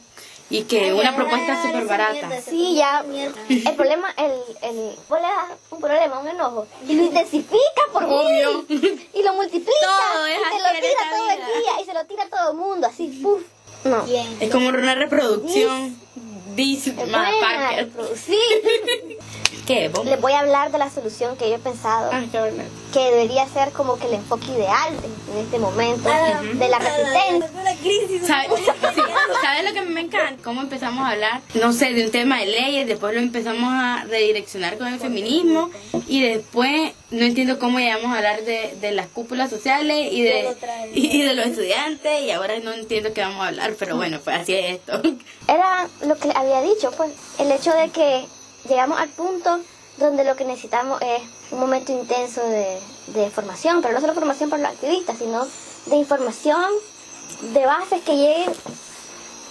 y 0.49 0.63
que 0.63 0.93
una 0.93 1.15
propuesta 1.15 1.61
súper 1.61 1.85
barata. 1.85 2.29
Sí, 2.41 2.75
ya. 2.75 3.03
El 3.49 3.75
problema, 3.75 4.13
el, 4.17 4.31
el, 4.61 4.95
vos 5.09 5.19
le 5.19 5.27
das 5.27 5.57
un 5.71 5.79
problema, 5.79 6.19
un 6.19 6.27
enojo, 6.27 6.67
y 6.87 6.93
lo 6.93 7.03
intensifica 7.03 7.81
por 7.91 8.03
Obvio. 8.03 8.65
y 8.69 9.23
lo 9.23 9.33
multiplica, 9.33 9.71
Todo 10.13 10.25
es 10.27 10.37
y 10.39 10.43
así 10.43 10.57
lo 10.57 10.79
tira 10.79 11.09
todo 11.17 11.29
el 11.31 11.37
día, 11.37 11.81
y 11.81 11.85
se 11.85 11.93
lo 11.93 12.05
tira 12.05 12.23
a 12.23 12.29
todo 12.29 12.51
el 12.51 12.57
mundo, 12.57 12.87
así, 12.87 13.07
puf. 13.23 13.41
No. 13.85 14.01
Bien. 14.03 14.37
Es 14.39 14.49
como 14.51 14.69
una 14.69 14.95
reproducción. 14.95 15.95
Reproducir. 16.55 18.37
¿Qué? 19.67 19.89
¿Vos? 19.89 20.05
Les 20.05 20.21
voy 20.21 20.31
a 20.33 20.39
hablar 20.41 20.71
de 20.71 20.77
la 20.77 20.89
solución 20.91 21.35
que 21.37 21.49
yo 21.49 21.55
he 21.55 21.59
pensado, 21.59 22.09
Ah, 22.13 22.21
qué 22.31 22.39
verdad. 22.39 22.65
que 22.93 22.99
debería 22.99 23.47
ser 23.49 23.71
como 23.71 23.97
que 23.97 24.05
el 24.07 24.13
enfoque 24.13 24.45
ideal 24.51 24.93
en 25.33 25.37
este 25.39 25.57
momento 25.57 26.07
de 26.07 26.67
la 26.69 26.77
resistencia. 26.79 27.49
¿Sabes 27.49 28.27
¿Sabes 28.27 28.49
lo 28.49 28.54
que 28.54 28.54
Cómo 30.43 30.61
empezamos 30.61 31.05
a 31.05 31.11
hablar, 31.11 31.41
no 31.55 31.73
sé, 31.73 31.93
de 31.93 32.05
un 32.05 32.11
tema 32.11 32.39
de 32.39 32.47
leyes, 32.47 32.87
después 32.87 33.13
lo 33.13 33.19
empezamos 33.19 33.69
a 33.71 34.05
redireccionar 34.07 34.77
con 34.77 34.87
el 34.87 34.99
feminismo 34.99 35.71
y 36.07 36.21
después 36.21 36.93
no 37.11 37.25
entiendo 37.25 37.57
cómo 37.59 37.79
llegamos 37.79 38.11
a 38.11 38.17
hablar 38.17 38.43
de, 38.43 38.75
de 38.79 38.91
las 38.91 39.07
cúpulas 39.07 39.49
sociales 39.49 40.09
y 40.11 40.21
de, 40.21 40.55
y, 40.93 41.17
y 41.17 41.21
de 41.23 41.33
los 41.33 41.47
estudiantes 41.47 42.21
y 42.21 42.31
ahora 42.31 42.59
no 42.59 42.73
entiendo 42.73 43.13
qué 43.13 43.21
vamos 43.21 43.41
a 43.43 43.47
hablar, 43.47 43.75
pero 43.79 43.95
bueno, 43.95 44.19
pues 44.23 44.37
así 44.37 44.53
es 44.53 44.75
esto. 44.75 45.01
Era 45.47 45.87
lo 46.05 46.15
que 46.17 46.31
había 46.33 46.61
dicho, 46.61 46.91
pues, 46.95 47.11
el 47.39 47.51
hecho 47.51 47.71
de 47.73 47.89
que 47.89 48.25
llegamos 48.69 48.99
al 48.99 49.09
punto 49.09 49.59
donde 49.97 50.23
lo 50.23 50.35
que 50.35 50.45
necesitamos 50.45 51.01
es 51.01 51.21
un 51.51 51.59
momento 51.59 51.91
intenso 51.91 52.45
de, 52.47 52.79
de 53.07 53.29
formación, 53.29 53.81
pero 53.81 53.93
no 53.93 54.01
solo 54.01 54.13
formación 54.13 54.49
para 54.49 54.63
los 54.63 54.71
activistas, 54.73 55.17
sino 55.17 55.47
de 55.85 55.95
información 55.95 56.65
de 57.53 57.65
bases 57.65 58.01
que 58.03 58.15
lleguen 58.15 58.51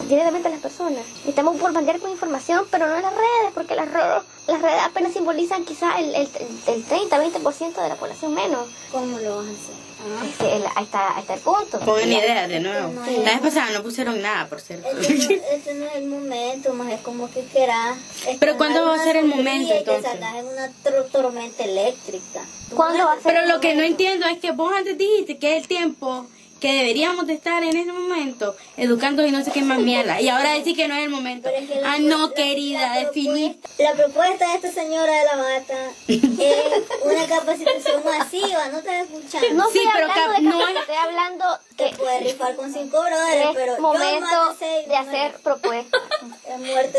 directamente 0.09 0.49
a 0.49 0.51
las 0.51 0.61
personas. 0.61 1.03
Estamos 1.27 1.59
bombardear 1.59 1.99
con 2.01 2.11
información, 2.11 2.67
pero 2.71 2.87
no 2.87 2.97
en 2.97 3.03
las 3.03 3.13
redes, 3.15 3.53
porque 3.55 3.75
las 3.75 3.91
redes, 3.91 4.23
las 4.47 4.61
redes 4.63 4.81
apenas 4.83 5.13
simbolizan 5.13 5.65
quizás 5.65 5.99
el, 6.01 6.15
el, 6.15 6.29
el 6.67 6.85
30, 6.85 7.25
20% 7.25 7.83
de 7.83 7.89
la 7.89 7.95
población 7.97 8.35
menos. 8.35 8.69
¿Cómo 8.93 9.19
lo 9.19 9.37
vas 9.39 9.47
a 9.47 9.51
hacer? 9.51 9.85
Este, 10.29 10.57
el- 10.57 10.65
ahí, 10.77 10.85
está, 10.85 11.15
ahí 11.17 11.21
está 11.23 11.35
el 11.35 11.41
punto. 11.41 11.79
Pongan 11.81 12.13
ideas 12.13 12.47
de 12.49 12.61
nuevo. 12.61 12.93
La 13.25 13.31
vez 13.31 13.41
pasada 13.41 13.71
no 13.71 13.83
pusieron 13.83 14.21
nada, 14.21 14.47
por 14.49 14.61
cierto. 14.61 14.87
Este 14.89 15.37
no, 15.39 15.43
este 15.51 15.75
no 15.77 15.87
es 15.87 15.95
el 15.97 16.07
momento, 16.07 16.75
más 16.75 16.93
es 16.93 17.01
como 17.01 17.31
que 17.31 17.43
querás. 17.47 17.97
Pero 18.39 18.59
¿cuándo 18.59 18.85
va 18.85 18.97
a 18.97 19.03
ser 19.03 19.17
el 19.17 19.27
momento, 19.27 19.73
entonces? 19.73 20.13
en 20.13 20.47
una 20.47 20.71
tor- 20.85 21.09
tormenta 21.11 21.65
eléctrica. 21.65 22.45
¿Cuándo 22.75 23.07
va 23.07 23.13
a 23.13 23.15
ser 23.15 23.23
Pero 23.25 23.41
el 23.45 23.49
lo 23.49 23.61
que 23.61 23.69
no 23.69 23.75
momento? 23.77 23.93
entiendo 24.03 24.27
es 24.27 24.39
que 24.41 24.51
vos 24.53 24.73
antes 24.77 24.99
dijiste 24.99 25.39
que 25.39 25.57
es 25.57 25.63
el 25.63 25.69
tiempo 25.69 26.27
que 26.65 26.73
deberíamos 26.73 27.27
de 27.27 27.35
estar 27.35 27.63
en 27.63 27.77
ese 27.77 27.93
momento 27.93 28.57
educando 28.79 29.23
y 29.27 29.31
no 29.31 29.45
sé 29.45 29.51
qué 29.53 29.61
más 29.61 29.79
mierda. 29.81 30.19
Y 30.23 30.31
ahora 30.31 30.55
decir 30.55 30.75
que 30.75 30.89
no 30.89 30.95
es 30.95 31.05
el 31.05 31.11
momento. 31.11 31.51
Pero 31.53 31.63
es 31.63 31.71
que 31.71 31.79
la- 31.79 31.93
Ah, 31.93 31.99
no, 31.99 32.29
la- 32.29 32.35
querida, 32.35 32.95
definir. 33.01 33.59
La 33.79 33.93
propuesta 33.93 34.49
de 34.49 34.55
esta 34.55 34.73
señora 34.73 35.13
de 35.13 35.25
la 35.27 35.37
bata 35.37 35.91
es 36.09 36.57
una 37.05 37.27
capacitación 37.27 38.03
masiva, 38.03 38.69
no 38.71 38.81
te 38.81 39.01
escuchando. 39.01 39.49
No 39.53 39.71
Sí, 39.71 39.79
estoy 39.81 39.93
pero 39.93 40.07
hablando 40.11 40.33
cap- 40.33 40.37
de 40.37 40.43
no 40.49 40.69
estoy 40.81 40.97
hablando 40.97 41.45
que 41.77 41.97
puedes 41.99 42.23
rifar 42.33 42.57
con 42.57 42.73
5 42.73 42.97
dólares, 42.97 43.47
pero 43.53 43.77
yo 43.77 43.83
momento 43.83 44.57
de 44.89 44.97
hacer 44.97 45.35
propuestas. 45.43 45.94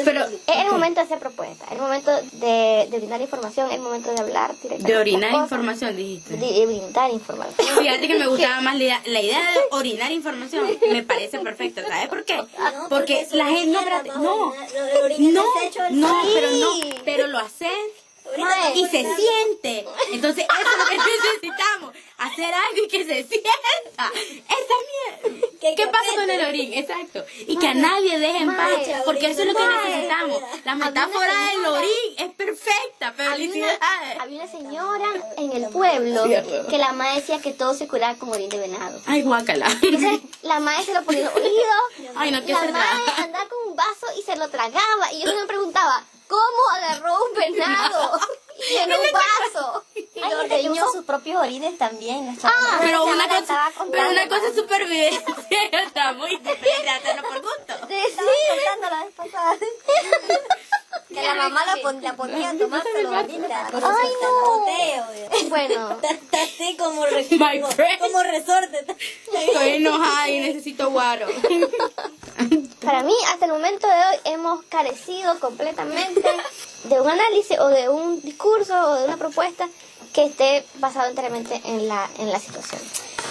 Pero-. 0.04 0.26
Es 0.26 0.58
el 0.58 0.72
momento 0.72 1.00
de 1.00 1.06
hacer 1.06 1.20
propuestas, 1.20 1.68
es 1.68 1.74
el 1.74 1.82
momento 1.82 2.12
de, 2.34 2.88
de 2.90 2.98
brindar 2.98 3.22
información, 3.22 3.68
es 3.70 3.76
el 3.76 3.82
momento 3.82 4.12
de 4.12 4.22
hablar 4.22 4.52
directamente. 4.56 4.92
De 4.92 4.98
orinar 4.98 5.32
cosas, 5.32 5.44
información, 5.52 5.96
dijiste. 5.96 6.38
De, 6.38 6.46
de 6.54 6.66
brindar 6.66 7.12
información. 7.12 7.68
Fíjate 7.80 8.08
que 8.08 8.16
me 8.20 8.28
gustaba 8.34 8.62
más 8.62 8.76
la 8.76 8.84
idea, 8.84 9.02
la 9.06 9.22
idea 9.22 9.40
de 9.40 9.60
orinar 9.72 10.12
información. 10.12 10.66
Me 10.90 11.04
parece 11.04 11.40
perfecta. 11.40 11.86
¿Sabes 11.88 12.08
por 12.10 12.24
qué? 12.26 12.38
No, 12.38 12.90
Porque 12.90 13.22
eso 13.22 13.36
la 13.36 13.46
gente. 13.46 13.78
No, 14.16 14.20
no. 14.22 14.54
No, 15.92 16.22
pero 16.34 16.52
no. 16.52 16.74
Pero 17.04 17.28
lo 17.28 17.40
haces 17.40 17.70
y 18.76 18.84
se 18.86 19.16
siente. 19.16 19.86
Entonces, 20.12 20.46
eso 20.46 20.70
es 20.72 20.78
lo 20.78 20.86
que 20.86 20.98
necesitamos. 20.98 21.96
Hacer 22.18 22.54
algo 22.54 22.86
y 22.86 22.88
que 22.88 23.04
se 23.04 23.24
sienta. 23.24 24.12
Esa 24.14 25.30
mierda. 25.32 25.48
¿Qué 25.76 25.88
pasa 25.88 26.16
con 26.16 26.30
el 26.30 26.46
orín? 26.46 26.74
Exacto. 26.74 27.26
Y 27.48 27.58
que 27.58 27.68
a 27.68 27.74
nadie 27.74 28.20
deje 28.20 28.38
en 28.38 28.56
paz. 28.56 28.72
Porque 29.04 29.28
eso 29.32 29.42
es 29.42 29.48
lo 29.48 29.54
que 29.56 29.66
necesitamos. 29.66 30.42
La 30.64 30.76
metáfora 30.76 31.46
del 31.48 31.66
orín 31.66 32.16
es 32.18 32.32
perfecta. 32.34 33.08
Había 33.10 33.26
una, 33.28 33.36
Felicidades. 33.36 34.20
había 34.20 34.44
una 34.44 34.52
señora 34.52 35.06
en 35.38 35.52
el 35.52 35.70
pueblo 35.70 36.24
que 36.70 36.78
la 36.78 36.94
madre 36.94 37.22
decía 37.22 37.40
que 37.42 37.52
todo 37.54 37.74
se 37.74 37.88
curaba 37.88 38.16
con 38.16 38.30
orín 38.30 38.50
de 38.50 38.60
venado. 38.60 39.02
Ay, 39.06 39.22
guácala. 39.24 39.68
Entonces 39.82 40.20
la 40.42 40.60
madre 40.60 40.84
se 40.86 40.94
lo 40.94 41.04
ponía 41.04 41.22
en 41.22 41.28
el 41.28 41.44
oído, 41.44 42.14
Ay, 42.16 42.32
no, 42.32 42.46
qué 42.46 42.54
la 42.54 42.62
madre 42.72 43.12
andaba 43.18 43.48
con 43.50 43.70
un 43.70 43.76
vaso 43.76 44.08
y 44.18 44.22
se 44.24 44.36
lo 44.36 44.50
tragaba. 44.50 45.12
Y 45.14 45.24
yo 45.24 45.36
me 45.36 45.46
preguntaba, 45.48 46.04
¿cómo 46.28 46.70
agarró 46.76 47.26
un 47.26 47.34
venado 47.34 48.20
y 48.70 48.76
en 48.76 48.92
un 48.92 49.00
vaso? 49.14 49.84
Y 49.96 50.20
Hay 50.20 50.32
lo 50.32 50.40
gente 50.42 50.62
que 50.62 50.70
usa 50.70 50.86
sus 50.92 51.06
propios 51.06 51.42
orines 51.42 51.78
también. 51.78 52.38
Ah. 52.44 52.78
Pero 52.82 53.06
una 53.06 53.28
cosa, 53.28 53.40
estaba 53.40 53.72
pero 53.92 54.10
una 54.10 54.24
cosa 54.28 54.36
madre. 54.42 54.50
es 54.50 54.56
supervivencia 54.56 55.22
y 55.72 55.88
otra 55.88 56.14
muy 56.14 56.38
diferente 56.38 56.82
de 56.84 56.90
hacerlo 56.90 57.22
por 57.24 57.42
gusto. 57.42 57.74
Estaba 57.90 58.30
contando 58.50 58.90
la 58.90 59.06
vez 59.06 59.14
pasada. 59.16 59.58
que 61.16 61.24
la 61.24 61.34
mamá 61.36 61.66
la, 61.66 61.82
pon- 61.82 62.02
la 62.02 62.16
ponía 62.16 62.50
a 62.50 62.58
tomar. 62.58 62.84
Ay, 62.86 64.10
no. 64.22 64.66
Teo, 64.66 65.50
Bueno, 65.50 65.98
Está, 66.04 66.44
así 66.44 66.78
como, 66.78 67.02
como, 67.06 67.70
como 68.00 68.24
resorte. 68.24 68.86
Estoy 69.34 69.70
enojada 69.70 70.30
y 70.30 70.40
necesito 70.42 70.90
guaro. 70.92 71.28
para 72.84 73.04
mí 73.04 73.14
hasta 73.32 73.46
el 73.46 73.52
momento 73.52 73.88
de 73.88 73.94
hoy 73.94 74.20
hemos 74.34 74.64
carecido 74.66 75.40
completamente 75.40 76.22
de 76.84 77.02
un 77.02 77.10
análisis 77.10 77.58
o 77.60 77.68
de 77.68 77.90
un 77.90 78.22
discurso 78.22 78.74
o 78.80 78.96
de 78.96 79.06
una 79.06 79.18
propuesta 79.18 79.68
que 80.14 80.26
esté 80.26 80.66
basado 80.76 81.10
enteramente 81.10 81.62
en 81.66 81.88
la, 81.88 82.10
en 82.20 82.32
la 82.32 82.40
situación. 82.40 82.82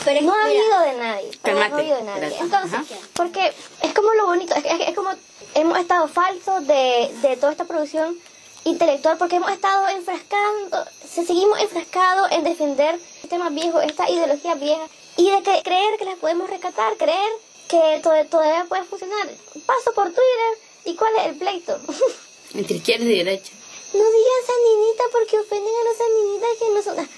Pero 0.04 0.20
no 0.22 0.34
ha 0.34 0.44
habido 0.44 0.80
de 0.80 0.92
nadie. 0.94 1.30
No 1.44 1.60
ha 1.60 1.64
habido 1.78 1.96
de 1.96 2.02
nadie. 2.02 2.36
Entonces, 2.38 2.80
porque 3.14 3.52
es 3.82 3.94
como 3.94 4.12
lo 4.14 4.26
bonito, 4.26 4.54
es, 4.54 4.64
es- 4.66 4.88
es 4.88 4.94
como 4.94 5.10
hemos 5.54 5.78
estado 5.78 6.08
falsos 6.08 6.66
de, 6.66 7.11
de 7.23 7.37
toda 7.37 7.52
esta 7.52 7.64
producción 7.64 8.18
intelectual 8.64 9.18
porque 9.18 9.37
hemos 9.37 9.52
estado 9.52 9.88
enfrascando, 9.88 10.84
se 11.06 11.25
seguimos 11.25 11.61
enfrascados 11.61 12.30
en 12.32 12.44
defender 12.44 12.99
temas 13.28 13.54
viejos, 13.54 13.82
esta 13.84 14.08
ideología 14.11 14.54
vieja 14.54 14.87
y 15.16 15.30
de 15.30 15.42
que 15.42 15.62
creer 15.62 15.99
que 15.99 16.04
las 16.04 16.18
podemos 16.18 16.49
rescatar, 16.49 16.96
creer 16.96 17.32
que 17.68 18.00
todo, 18.02 18.14
todavía 18.26 18.64
puede 18.68 18.84
funcionar. 18.84 19.28
Paso 19.66 19.92
por 19.94 20.06
Twitter 20.06 20.58
y 20.84 20.94
cuál 20.94 21.12
es 21.16 21.26
el 21.26 21.37
pleito. 21.37 21.78
Entre 22.54 22.76
izquierda 22.76 23.04
y 23.04 23.18
derecha. 23.18 23.52
No 23.92 24.04
digan 24.04 24.42
saninita 24.46 25.04
porque 25.12 25.38
ofenden 25.38 25.73
a 25.73 25.84
las 25.84 25.96
saninitas 25.96 26.49
que 26.58 26.70
no 26.75 26.82
son... 26.82 27.08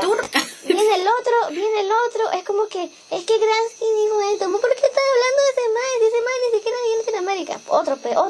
Turca. 0.00 0.40
Viene 0.64 0.94
el 0.94 1.08
otro, 1.08 1.50
viene 1.50 1.80
el 1.80 1.90
otro, 1.90 2.30
es 2.32 2.44
como 2.44 2.68
que, 2.68 2.84
es 2.84 3.24
que 3.24 3.38
Gransky 3.38 3.84
dijo 3.84 4.20
esto, 4.32 4.50
¿por 4.50 4.74
qué 4.74 4.86
estás 4.86 5.04
hablando 5.12 5.42
de 5.42 5.50
ese 5.50 5.68
man? 5.74 5.92
Si 5.98 6.06
ese 6.06 6.22
man 6.22 6.32
ni 6.46 6.58
siquiera 6.58 6.78
vive 6.78 6.92
en 6.92 6.98
Latinoamérica. 6.98 7.60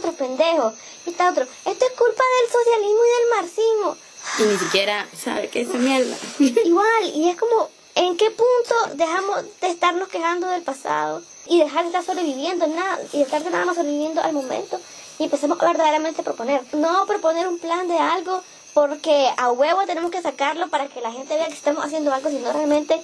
Otro, 0.09 0.17
pe- 0.17 0.25
otro 0.25 0.27
pendejo. 0.27 0.73
Y 1.07 1.11
está 1.11 1.31
otro, 1.31 1.45
esto 1.45 1.85
es 1.87 1.93
culpa 1.93 2.23
del 2.41 2.51
socialismo 2.53 3.01
y 3.05 3.21
del 3.21 3.31
marxismo. 3.37 3.97
Y 4.39 4.43
ni 4.43 4.59
siquiera 4.59 5.07
sabe 5.17 5.49
qué 5.49 5.63
es 5.63 5.69
esa 5.69 5.79
mierda. 5.79 6.17
Igual, 6.39 7.13
y 7.15 7.29
es 7.31 7.37
como, 7.37 7.71
¿en 7.95 8.17
qué 8.17 8.31
punto 8.31 8.95
dejamos 8.95 9.45
de 9.61 9.69
estarnos 9.69 10.09
quejando 10.09 10.47
del 10.49 10.63
pasado 10.63 11.23
y 11.47 11.59
dejar 11.61 11.83
de 11.83 11.89
estar 11.89 12.05
sobreviviendo 12.05 12.67
nada, 12.67 12.99
y 13.13 13.19
de 13.19 13.23
estar 13.25 13.43
nada 13.51 13.65
más 13.65 13.77
sobreviviendo 13.77 14.21
al 14.23 14.33
momento 14.33 14.81
y 15.19 15.25
empecemos 15.25 15.61
a 15.61 15.67
verdaderamente 15.67 16.23
proponer? 16.23 16.63
No 16.75 17.07
proponer 17.07 17.49
un 17.49 17.59
plan 17.59 17.89
de 17.89 17.99
algo 17.99 18.43
porque 18.75 19.29
a 19.37 19.51
huevo 19.51 19.87
tenemos 19.87 20.11
que 20.11 20.21
sacarlo 20.23 20.69
para 20.69 20.89
que 20.89 21.01
la 21.01 21.11
gente 21.11 21.35
vea 21.37 21.47
que 21.49 21.55
estamos 21.55 21.85
haciendo 21.85 22.13
algo, 22.13 22.29
sino 22.29 22.53
realmente 22.53 23.01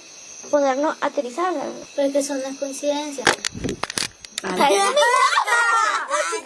ponernos 0.51 0.95
a 1.01 1.07
aterrizar. 1.07 1.53
Pero 1.95 2.07
es 2.07 2.13
que 2.13 2.23
son 2.23 2.41
las 2.41 2.55
coincidencias. 2.57 3.27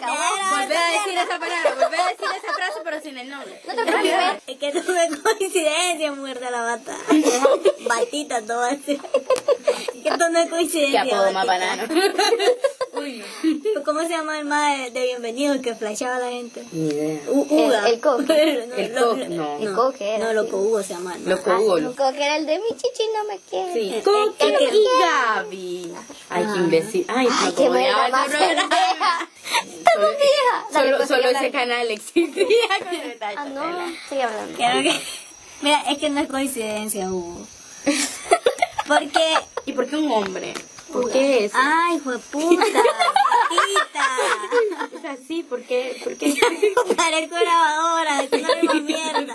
Volvé 0.06 0.76
a 0.76 0.90
decir 0.92 1.18
esa 1.18 1.38
palabra, 1.38 1.74
volvé 1.74 1.96
a 1.98 2.08
decir 2.08 2.26
esa 2.36 2.52
frase 2.54 2.80
pero 2.82 3.00
sin 3.00 3.18
el 3.18 3.28
nombre. 3.28 3.60
No 3.66 3.74
te 3.74 3.82
preocupes. 3.82 4.42
Es 4.46 4.58
que 4.58 4.68
es 4.68 5.20
coincidencia, 5.20 6.12
muerta 6.12 6.50
la 6.50 6.62
bata. 6.62 6.96
Batita, 7.88 8.42
todo 8.42 8.62
así. 8.62 8.98
Es 9.94 10.02
que 10.02 10.08
esto 10.08 10.28
no 10.30 10.38
es 10.38 10.48
coincidencia. 10.48 11.02
apodo 11.02 11.32
más 11.32 11.46
banano. 11.46 11.82
Uy, 12.94 13.18
no. 13.18 13.59
¿Cómo 13.84 14.00
se 14.02 14.08
llama 14.10 14.38
el 14.38 14.44
más 14.44 14.78
de, 14.78 14.90
de 14.90 15.02
bienvenido 15.06 15.60
que 15.62 15.74
flasheaba 15.74 16.16
a 16.16 16.20
la 16.20 16.30
gente? 16.30 16.64
Ni 16.72 16.88
idea. 16.88 17.20
U- 17.28 17.46
Uga. 17.48 17.88
El- 17.88 17.94
el 17.94 18.00
coque. 18.00 18.66
No, 18.70 18.76
El 18.76 18.92
coque, 18.94 19.28
no. 19.28 19.58
El 19.58 19.72
coque 19.74 20.14
era, 20.16 20.26
No, 20.26 20.32
loco 20.42 20.56
Hugo 20.58 20.82
se 20.82 20.94
llama. 20.94 21.16
Loco 21.24 21.50
Hugo. 21.58 21.94
Como 21.96 22.12
que 22.12 22.24
era 22.24 22.36
el 22.36 22.46
de 22.46 22.58
mi 22.58 22.68
chichi 22.76 23.02
no 23.14 23.24
me 23.24 23.38
quiere. 23.48 23.72
Sí. 23.72 24.02
Coque 24.04 24.46
y 24.72 24.84
Gaby. 25.00 25.94
Ay, 26.28 26.44
qué 26.52 26.58
imbécil. 26.60 27.04
Ay, 27.08 27.28
Ay, 27.30 27.52
qué 27.56 27.68
va 27.68 28.08
más 28.08 28.28
el. 28.32 28.58
Estamos 28.58 30.10
viejas. 30.18 30.72
Solo, 30.72 30.96
pues, 30.96 31.36
ese 31.36 31.50
canal 31.50 31.90
existía 31.90 32.78
con 32.78 32.94
el 32.94 33.08
detalle. 33.10 33.36
Ah, 33.38 33.44
no, 33.46 33.62
sigue 34.08 34.22
hablando. 34.22 34.56
Que. 34.56 35.00
Mira, 35.62 35.82
es 35.90 35.98
que 35.98 36.10
no 36.10 36.20
es 36.20 36.28
coincidencia, 36.28 37.08
Hugo. 37.10 37.46
Porque. 38.86 39.34
¿Y 39.66 39.72
por 39.72 39.86
qué 39.86 39.96
un 39.96 40.10
hombre? 40.10 40.54
¿Por 40.92 41.10
qué 41.12 41.44
eso? 41.44 41.56
Ay, 41.58 41.98
de 42.00 42.18
puta. 42.18 42.64
Batita. 43.50 44.06
Es 44.96 45.20
así, 45.20 45.42
¿por 45.42 45.62
qué? 45.62 46.00
¿Por 46.02 46.16
qué? 46.16 46.34
Parezco 46.96 47.34
grabadora, 47.34 48.22
es 48.22 48.32
una 48.32 48.56
misma 48.56 48.74
mierda. 48.74 49.34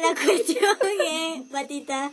La 0.00 0.14
cuestión 0.14 0.76
es, 1.06 1.42
Patita, 1.50 2.10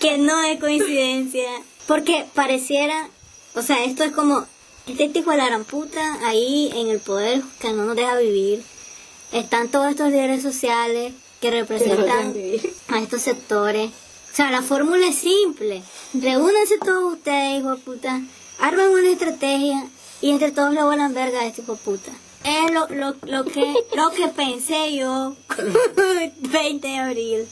que 0.00 0.18
no 0.18 0.42
es 0.42 0.58
coincidencia. 0.58 1.50
Porque 1.86 2.26
pareciera, 2.34 3.08
o 3.54 3.62
sea, 3.62 3.84
esto 3.84 4.04
es 4.04 4.12
como, 4.12 4.46
este 4.86 5.08
tipo 5.08 5.30
de 5.30 5.36
la 5.36 5.46
gran 5.46 5.64
puta 5.64 6.26
ahí 6.26 6.70
en 6.74 6.88
el 6.88 7.00
poder 7.00 7.42
que 7.60 7.72
no 7.72 7.84
nos 7.84 7.96
deja 7.96 8.18
vivir. 8.18 8.62
Están 9.32 9.68
todos 9.68 9.90
estos 9.90 10.10
líderes 10.10 10.42
sociales 10.42 11.12
que 11.40 11.50
representan 11.50 12.34
a 12.88 13.00
estos 13.00 13.22
sectores. 13.22 13.90
O 14.32 14.36
sea, 14.36 14.50
la 14.50 14.62
fórmula 14.62 15.06
es 15.06 15.16
simple. 15.16 15.82
Reúnanse 16.12 16.78
todos 16.78 17.14
ustedes, 17.14 17.60
hijo 17.60 17.76
de 17.76 17.82
puta. 17.82 18.22
Armen 18.64 18.88
una 18.88 19.10
estrategia 19.10 19.84
y 20.22 20.30
entre 20.30 20.50
todos 20.50 20.72
lo 20.72 20.86
vuelan 20.86 21.12
verga 21.12 21.40
a 21.40 21.46
este 21.46 21.60
de 21.60 21.74
puta. 21.74 22.10
Es 22.44 22.72
lo, 22.72 22.88
lo, 22.88 23.14
lo, 23.26 23.44
que, 23.44 23.74
lo 23.94 24.10
que 24.12 24.28
pensé 24.28 24.96
yo 24.96 25.36
20 26.38 26.88
de 26.88 26.98
abril. 26.98 27.48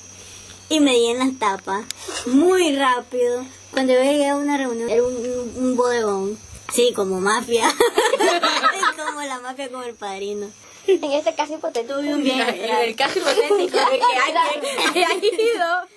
Y 0.71 0.81
me 0.81 0.92
di 0.92 1.09
en 1.09 1.19
las 1.19 1.38
tapas 1.38 1.85
muy 2.25 2.75
rápido. 2.76 3.45
Cuando 3.73 3.92
yo 3.92 4.02
llegué 4.02 4.26
a 4.26 4.37
una 4.37 4.57
reunión, 4.57 4.88
era 4.88 5.02
un, 5.02 5.14
un, 5.14 5.52
un 5.62 5.76
bodegón. 5.76 6.38
Sí, 6.73 6.95
como 6.97 7.21
mafia. 7.21 7.71
como 8.97 9.21
la 9.21 9.38
mafia 9.40 9.71
con 9.71 9.85
el 9.85 9.95
padrino. 9.95 10.47
En 10.87 11.12
este 11.12 11.35
caso 11.35 11.57
hipotético. 11.57 11.99
Tuve 11.99 12.14
un 12.14 12.25
viaje 12.25 12.64
En 12.64 12.88
el 12.88 12.97
caso 12.97 13.19
hipotético 13.19 13.76
de 13.76 13.99
que 13.99 14.40
alguien 14.49 14.92
que 14.95 15.04
ha 15.04 15.14
ido. 15.14 15.88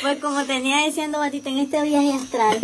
Pues 0.00 0.18
como 0.20 0.42
tenía 0.46 0.86
diciendo 0.86 1.18
Batita 1.18 1.50
en 1.50 1.58
este 1.58 1.82
viaje 1.82 2.14
astral 2.14 2.60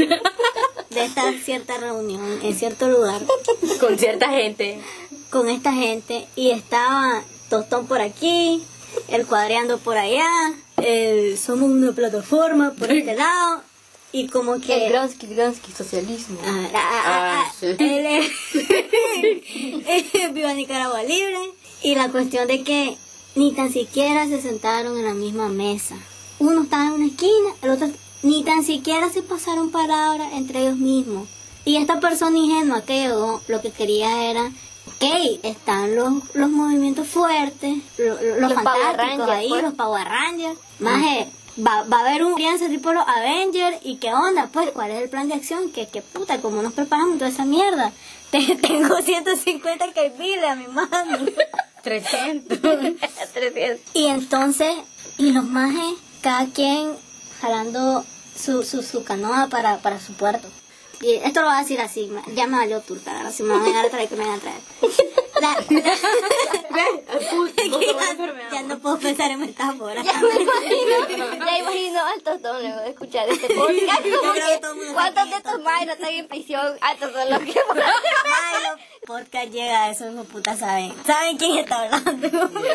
de 0.99 1.05
esta 1.07 1.33
cierta 1.45 1.79
reunión 1.79 2.41
en 2.43 2.55
cierto 2.59 2.89
lugar 2.89 3.23
Con 3.81 3.99
cierta 3.99 4.29
gente. 4.31 4.81
con 5.31 5.49
esta 5.49 5.73
gente 5.73 6.27
y 6.37 6.51
estaba 6.51 7.23
Tostón 7.51 7.87
por 7.87 8.01
aquí, 8.03 8.63
el 9.09 9.27
cuadreando 9.27 9.79
por 9.79 9.97
allá, 9.97 10.29
el 10.77 11.39
somos 11.39 11.71
una 11.71 11.93
plataforma 11.93 12.73
por 12.79 12.91
este 12.93 13.15
lado 13.25 13.63
y 14.13 14.29
como 14.29 14.61
que 14.61 14.87
El 14.87 14.93
Gronsky, 14.93 15.27
Gronsky, 15.27 15.73
socialismo. 15.73 16.39
Ah, 16.45 16.69
ah, 16.75 16.75
ah, 16.75 17.03
ah, 17.05 17.45
Ah, 17.47 17.53
sí. 17.59 17.75
Viva 20.33 20.55
Nicaragua 20.55 21.03
Libre. 21.03 21.39
Y 21.83 21.95
la 21.95 22.09
cuestión 22.11 22.47
de 22.49 22.63
que 22.65 22.97
ni 23.35 23.53
tan 23.53 23.73
siquiera 23.73 24.27
se 24.27 24.41
sentaron 24.41 24.97
en 24.97 25.05
la 25.05 25.15
misma 25.15 25.49
mesa. 25.49 25.97
Uno 26.39 26.63
estaba 26.63 26.87
en 26.87 26.93
una 26.93 27.07
esquina, 27.07 27.51
el 27.63 27.71
otro 27.71 27.89
ni 28.23 28.43
tan 28.45 28.65
siquiera 28.65 29.11
se 29.11 29.23
pasaron 29.23 29.71
palabras 29.71 30.29
entre 30.33 30.61
ellos 30.63 30.77
mismos. 30.77 31.29
Y 31.65 31.77
esta 31.77 32.01
persona 32.01 32.37
ingenua 32.39 32.83
que 32.83 33.03
llegó, 33.03 33.43
lo 33.49 33.61
que 33.61 33.71
quería 33.71 34.31
era, 34.31 34.47
ok, 34.87 35.39
están 35.43 35.95
los, 35.97 36.15
los 36.35 36.49
movimientos 36.51 37.07
fuertes, 37.09 37.79
lo- 37.99 38.15
lo- 38.15 38.41
los, 38.41 38.53
Los 38.53 38.63
Power 38.63 38.97
fantásticos 38.97 39.31
ahí, 39.31 39.49
pues. 39.51 39.63
los 39.63 39.75
Power 39.75 40.09
Rangers. 40.09 40.59
Maje, 40.79 41.29
va, 41.59 41.83
va 41.83 41.99
a 41.99 42.01
haber 42.09 42.25
un 42.25 42.35
alianza 42.35 42.69
tipo 42.69 42.93
los 42.93 43.07
Avengers 43.07 43.77
y 43.85 43.97
qué 43.97 44.15
onda, 44.15 44.49
pues, 44.53 44.71
¿cuál 44.71 44.91
es 44.93 45.03
el 45.03 45.11
plan 45.11 45.29
de 45.29 45.35
acción? 45.35 45.71
Que, 45.71 45.87
que 45.89 46.01
puta, 46.01 46.41
¿cómo 46.41 46.63
nos 46.63 46.73
preparamos 46.73 47.19
toda 47.19 47.29
esa 47.31 47.45
mierda? 47.45 47.93
Te- 48.31 48.57
tengo 48.57 49.01
150 49.03 49.93
que 49.93 50.13
a 50.47 50.55
mi 50.55 50.67
mano. 50.69 51.19
300. 51.83 52.61
300. 52.61 53.81
Y 53.95 54.07
entonces, 54.07 54.75
y 55.19 55.33
los 55.33 55.45
majes, 55.45 55.95
cada 56.23 56.47
quien 56.47 56.93
jalando 57.41 58.05
su, 58.39 58.63
su, 58.63 58.83
su 58.83 59.05
canoa 59.05 59.49
para, 59.49 59.79
para 59.79 59.99
su 60.01 60.13
puerto. 60.15 60.49
Y 61.01 61.13
esto 61.15 61.41
lo 61.43 61.47
voy 61.47 61.57
a 61.57 61.61
decir 61.61 61.81
así, 61.81 62.11
ya 62.35 62.49
me 62.49 62.57
valió 62.59 62.81
turca, 62.81 63.17
ahora 63.17 63.31
si 63.31 63.45
me 63.45 63.57
van 63.57 63.77
a 63.77 63.89
traer, 63.89 64.09
que 64.09 64.17
me 64.17 64.25
van 64.27 64.35
a 64.35 64.39
traer. 64.41 64.61
La- 65.41 65.57
ya 68.53 68.63
no 68.63 68.79
puedo 68.81 68.99
pensar 68.99 69.31
en 69.31 69.41
metáforas. 69.41 70.05
Ya 70.05 70.13
me 70.21 70.43
imagino, 70.43 71.39
ya 71.47 71.59
imagino 71.59 72.01
al 72.05 72.23
tostón 72.23 72.63
luego 72.63 72.81
de 72.81 72.91
escuchar 72.91 73.29
este 73.29 73.55
podcast. 73.55 74.03
como 74.03 74.33
que 74.33 74.61
¿Cuántos 74.93 75.31
de 75.31 75.37
estos 75.37 75.61
no 75.61 75.71
están 75.93 76.11
en 76.11 76.29
prisión? 76.29 76.77
Altos 76.81 77.13
son 77.13 77.31
los 77.31 77.39
que 77.41 77.55
Ay, 77.75 78.81
podcast 79.07 79.51
llega 79.53 79.85
a 79.85 79.91
eso, 79.91 80.11
hijo 80.11 80.25
puta, 80.25 80.57
saben. 80.57 80.93
¿Saben 81.07 81.37
quién 81.39 81.59
está 81.59 81.83
hablando? 81.83 82.29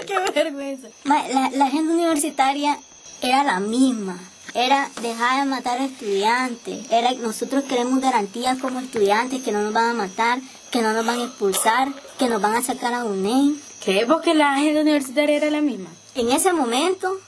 Qué 0.06 0.20
vergüenza. 0.34 0.88
Ma, 1.04 1.28
La, 1.28 1.50
la 1.52 1.66
agenda 1.66 1.94
universitaria 1.94 2.78
era 3.22 3.44
la 3.44 3.60
misma. 3.60 4.18
Era 4.54 4.90
dejar 5.02 5.44
de 5.44 5.50
matar 5.50 5.80
a 5.80 5.86
estudiantes. 5.86 6.92
Era 6.92 7.12
nosotros 7.14 7.64
queremos 7.64 8.00
garantías 8.02 8.60
como 8.60 8.80
estudiantes 8.80 9.42
que 9.42 9.52
no 9.52 9.62
nos 9.62 9.74
van 9.74 9.90
a 9.90 9.94
matar, 9.94 10.40
que 10.72 10.82
no 10.82 10.94
nos 10.94 11.06
van 11.06 11.20
a 11.20 11.24
expulsar, 11.26 11.88
que 12.20 12.30
nos 12.30 12.42
van 12.42 12.56
a 12.56 12.62
sacar 12.62 12.94
a 12.94 13.04
UNEM. 13.04 13.60
¿Creemos 13.84 14.22
que 14.22 14.36
la 14.36 14.54
agenda 14.54 14.82
universitaria 14.82 15.38
era 15.38 15.50
la 15.50 15.62
misma? 15.62 15.90
En 16.16 16.32
ese 16.32 16.54
momento, 16.54 17.20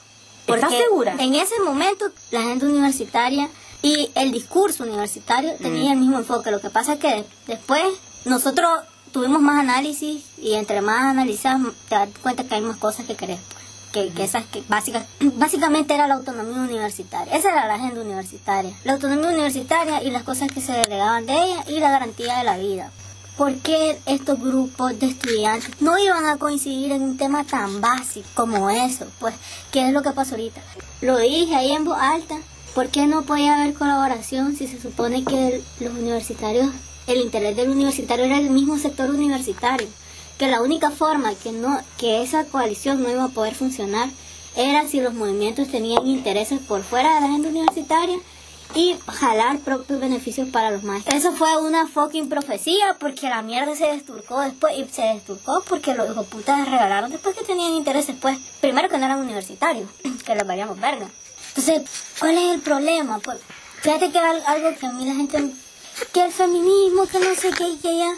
¿Estás 0.46 0.70
porque 0.70 0.78
segura? 0.78 1.16
En 1.18 1.34
ese 1.34 1.60
momento, 1.60 2.06
la 2.30 2.40
agenda 2.40 2.66
universitaria 2.66 3.48
y 3.82 4.10
el 4.14 4.32
discurso 4.32 4.84
universitario 4.84 5.54
tenían 5.56 5.94
el 5.94 5.98
mismo 5.98 6.18
enfoque. 6.18 6.50
Lo 6.50 6.60
que 6.60 6.70
pasa 6.70 6.94
es 6.94 6.98
que 6.98 7.24
después 7.46 7.82
nosotros 8.24 8.68
tuvimos 9.12 9.40
más 9.40 9.60
análisis 9.60 10.24
y 10.38 10.54
entre 10.54 10.80
más 10.80 11.04
analizas 11.04 11.60
te 11.88 11.94
das 11.94 12.08
cuenta 12.22 12.44
que 12.44 12.54
hay 12.54 12.60
más 12.60 12.76
cosas 12.76 13.06
que 13.06 13.14
querés. 13.16 13.38
Que, 13.96 14.24
esas 14.24 14.44
que 14.44 14.62
básica, 14.68 15.06
básicamente 15.36 15.94
era 15.94 16.06
la 16.06 16.16
autonomía 16.16 16.58
universitaria. 16.58 17.34
Esa 17.34 17.50
era 17.50 17.66
la 17.66 17.76
agenda 17.76 18.02
universitaria. 18.02 18.76
La 18.84 18.92
autonomía 18.92 19.30
universitaria 19.30 20.02
y 20.02 20.10
las 20.10 20.22
cosas 20.22 20.50
que 20.52 20.60
se 20.60 20.72
delegaban 20.72 21.24
de 21.24 21.32
ella 21.32 21.64
y 21.66 21.80
la 21.80 21.90
garantía 21.90 22.36
de 22.36 22.44
la 22.44 22.58
vida. 22.58 22.92
¿Por 23.38 23.54
qué 23.56 23.98
estos 24.04 24.38
grupos 24.38 24.98
de 24.98 25.06
estudiantes 25.06 25.70
no 25.80 25.98
iban 25.98 26.26
a 26.26 26.36
coincidir 26.36 26.92
en 26.92 27.00
un 27.00 27.16
tema 27.16 27.44
tan 27.44 27.80
básico 27.80 28.28
como 28.34 28.68
eso? 28.68 29.06
Pues, 29.18 29.34
¿qué 29.72 29.86
es 29.86 29.94
lo 29.94 30.02
que 30.02 30.10
pasa 30.10 30.32
ahorita? 30.32 30.60
Lo 31.00 31.16
dije 31.16 31.56
ahí 31.56 31.72
en 31.72 31.86
voz 31.86 31.98
alta. 31.98 32.36
¿Por 32.74 32.88
qué 32.88 33.06
no 33.06 33.22
podía 33.22 33.58
haber 33.58 33.72
colaboración 33.72 34.56
si 34.56 34.66
se 34.66 34.78
supone 34.78 35.24
que 35.24 35.62
los 35.80 35.94
universitarios, 35.94 36.70
el 37.06 37.22
interés 37.22 37.56
del 37.56 37.70
universitario 37.70 38.26
era 38.26 38.36
el 38.36 38.50
mismo 38.50 38.76
sector 38.76 39.08
universitario? 39.08 39.88
Que 40.38 40.48
la 40.48 40.60
única 40.60 40.90
forma 40.90 41.34
que, 41.34 41.52
no, 41.52 41.80
que 41.98 42.22
esa 42.22 42.44
coalición 42.44 43.02
no 43.02 43.10
iba 43.10 43.24
a 43.24 43.28
poder 43.28 43.54
funcionar 43.54 44.10
era 44.54 44.86
si 44.88 45.00
los 45.00 45.14
movimientos 45.14 45.68
tenían 45.68 46.06
intereses 46.06 46.60
por 46.60 46.82
fuera 46.82 47.14
de 47.14 47.20
la 47.20 47.26
agenda 47.26 47.48
universitaria 47.48 48.18
y 48.74 48.96
jalar 49.06 49.58
propios 49.60 50.00
beneficios 50.00 50.48
para 50.48 50.70
los 50.70 50.82
maestros. 50.82 51.14
Eso 51.14 51.32
fue 51.32 51.56
una 51.58 51.86
fucking 51.86 52.28
profecía 52.28 52.96
porque 52.98 53.28
la 53.28 53.40
mierda 53.42 53.74
se 53.76 53.86
desturcó 53.86 54.40
después 54.40 54.76
y 54.76 54.84
se 54.92 55.02
desturcó 55.02 55.62
porque 55.68 55.94
los 55.94 56.10
hijos 56.10 56.26
putas 56.26 56.68
regalaron 56.68 57.10
después 57.10 57.36
que 57.36 57.44
tenían 57.44 57.72
intereses 57.72 58.16
pues 58.20 58.38
primero 58.60 58.88
que 58.88 58.98
no 58.98 59.04
eran 59.06 59.20
universitarios 59.20 59.88
que 60.26 60.34
les 60.34 60.46
vayamos 60.46 60.78
verga 60.80 61.08
entonces 61.50 61.82
¿cuál 62.18 62.36
es 62.36 62.54
el 62.54 62.60
problema? 62.60 63.18
pues 63.20 63.38
fíjate 63.82 64.10
que 64.10 64.18
al- 64.18 64.44
algo 64.46 64.76
que 64.78 64.86
a 64.86 64.92
mí 64.92 65.04
la 65.06 65.14
gente 65.14 65.52
que 66.12 66.24
el 66.24 66.32
feminismo 66.32 67.06
que 67.06 67.20
no 67.20 67.34
sé 67.36 67.50
qué 67.50 67.78
que 67.80 67.96
ya 67.98 68.12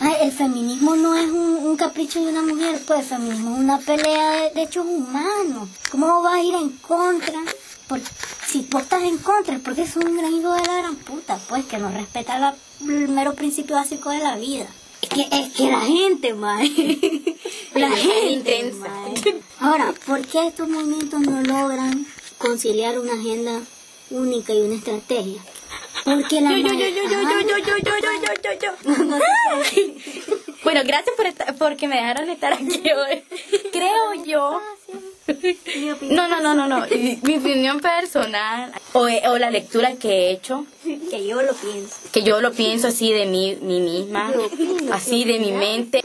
Ay, 0.00 0.14
el 0.22 0.32
feminismo 0.32 0.94
no 0.94 1.14
es 1.16 1.28
un, 1.30 1.56
un 1.66 1.76
capricho 1.76 2.20
de 2.22 2.30
una 2.30 2.42
mujer, 2.42 2.80
pues 2.86 3.00
el 3.00 3.06
feminismo 3.06 3.54
es 3.54 3.60
una 3.60 3.78
pelea 3.78 4.30
de 4.32 4.50
derechos 4.50 4.84
humanos. 4.86 5.68
¿Cómo 5.90 6.20
vas 6.22 6.34
a 6.34 6.42
ir 6.42 6.54
en 6.54 6.70
contra? 6.78 7.40
Por, 7.88 8.00
si 8.46 8.66
vos 8.70 8.82
estás 8.82 9.02
en 9.04 9.16
contra 9.18 9.58
porque 9.60 9.82
es 9.82 9.96
un 9.96 10.16
gran 10.16 10.34
hijo 10.34 10.52
de 10.52 10.62
la 10.66 10.76
gran 10.78 10.96
puta, 10.96 11.38
pues 11.48 11.64
que 11.64 11.78
no 11.78 11.90
respeta 11.90 12.38
la- 12.38 12.56
el 12.80 13.08
mero 13.08 13.34
principio 13.34 13.76
básico 13.76 14.10
de 14.10 14.18
la 14.18 14.36
vida. 14.36 14.66
Es 15.02 15.08
que, 15.08 15.28
es 15.30 15.52
que 15.54 15.70
la 15.70 15.80
gente, 15.80 16.34
mae. 16.34 16.68
La 17.74 17.90
gente, 17.90 18.32
intensa. 18.32 18.88
mae. 18.88 19.14
Ahora, 19.60 19.94
¿por 20.06 20.20
qué 20.26 20.46
estos 20.48 20.68
movimientos 20.68 21.20
no 21.20 21.40
logran 21.42 22.06
conciliar 22.38 22.98
una 22.98 23.12
agenda 23.12 23.60
única 24.10 24.52
y 24.54 24.62
una 24.62 24.74
estrategia? 24.76 25.42
Porque 26.06 26.40
la 26.40 26.52
Yo, 26.52 26.58
yo, 26.58 26.72
yo, 26.72 26.88
yo, 26.88 27.02
yo, 27.02 27.20
yo, 27.20 27.40
yo, 27.40 27.58
yo, 27.58 27.76
yo, 27.82 27.94
yo, 28.00 28.12
yo, 28.22 28.52
yo, 28.52 28.52
yo. 28.62 29.86
Bueno, 30.62 30.82
gracias 30.84 31.16
por 31.16 31.26
estar, 31.26 31.52
porque 31.56 31.88
me 31.88 31.96
dejaron 31.96 32.30
estar 32.30 32.52
aquí 32.52 32.80
hoy. 32.92 33.24
Creo 33.72 34.24
yo. 34.24 34.62
No, 36.02 36.28
no, 36.28 36.40
no, 36.40 36.54
no, 36.54 36.68
no. 36.68 36.86
Y 36.86 37.18
Mi 37.24 37.38
opinión 37.38 37.80
personal 37.80 38.72
o, 38.92 39.00
o 39.00 39.38
la 39.38 39.50
lectura 39.50 39.94
que 39.96 40.08
he 40.08 40.30
hecho, 40.30 40.64
que 41.10 41.26
yo 41.26 41.42
lo 41.42 41.52
pienso. 41.54 41.96
que 42.12 42.22
yo 42.22 42.40
lo 42.40 42.52
pienso 42.52 42.86
así 42.86 43.12
de 43.12 43.26
mí, 43.26 43.58
mí 43.60 43.80
misma, 43.80 44.32
así 44.92 45.24
de 45.24 45.40
mi 45.40 45.50
mente. 45.50 46.04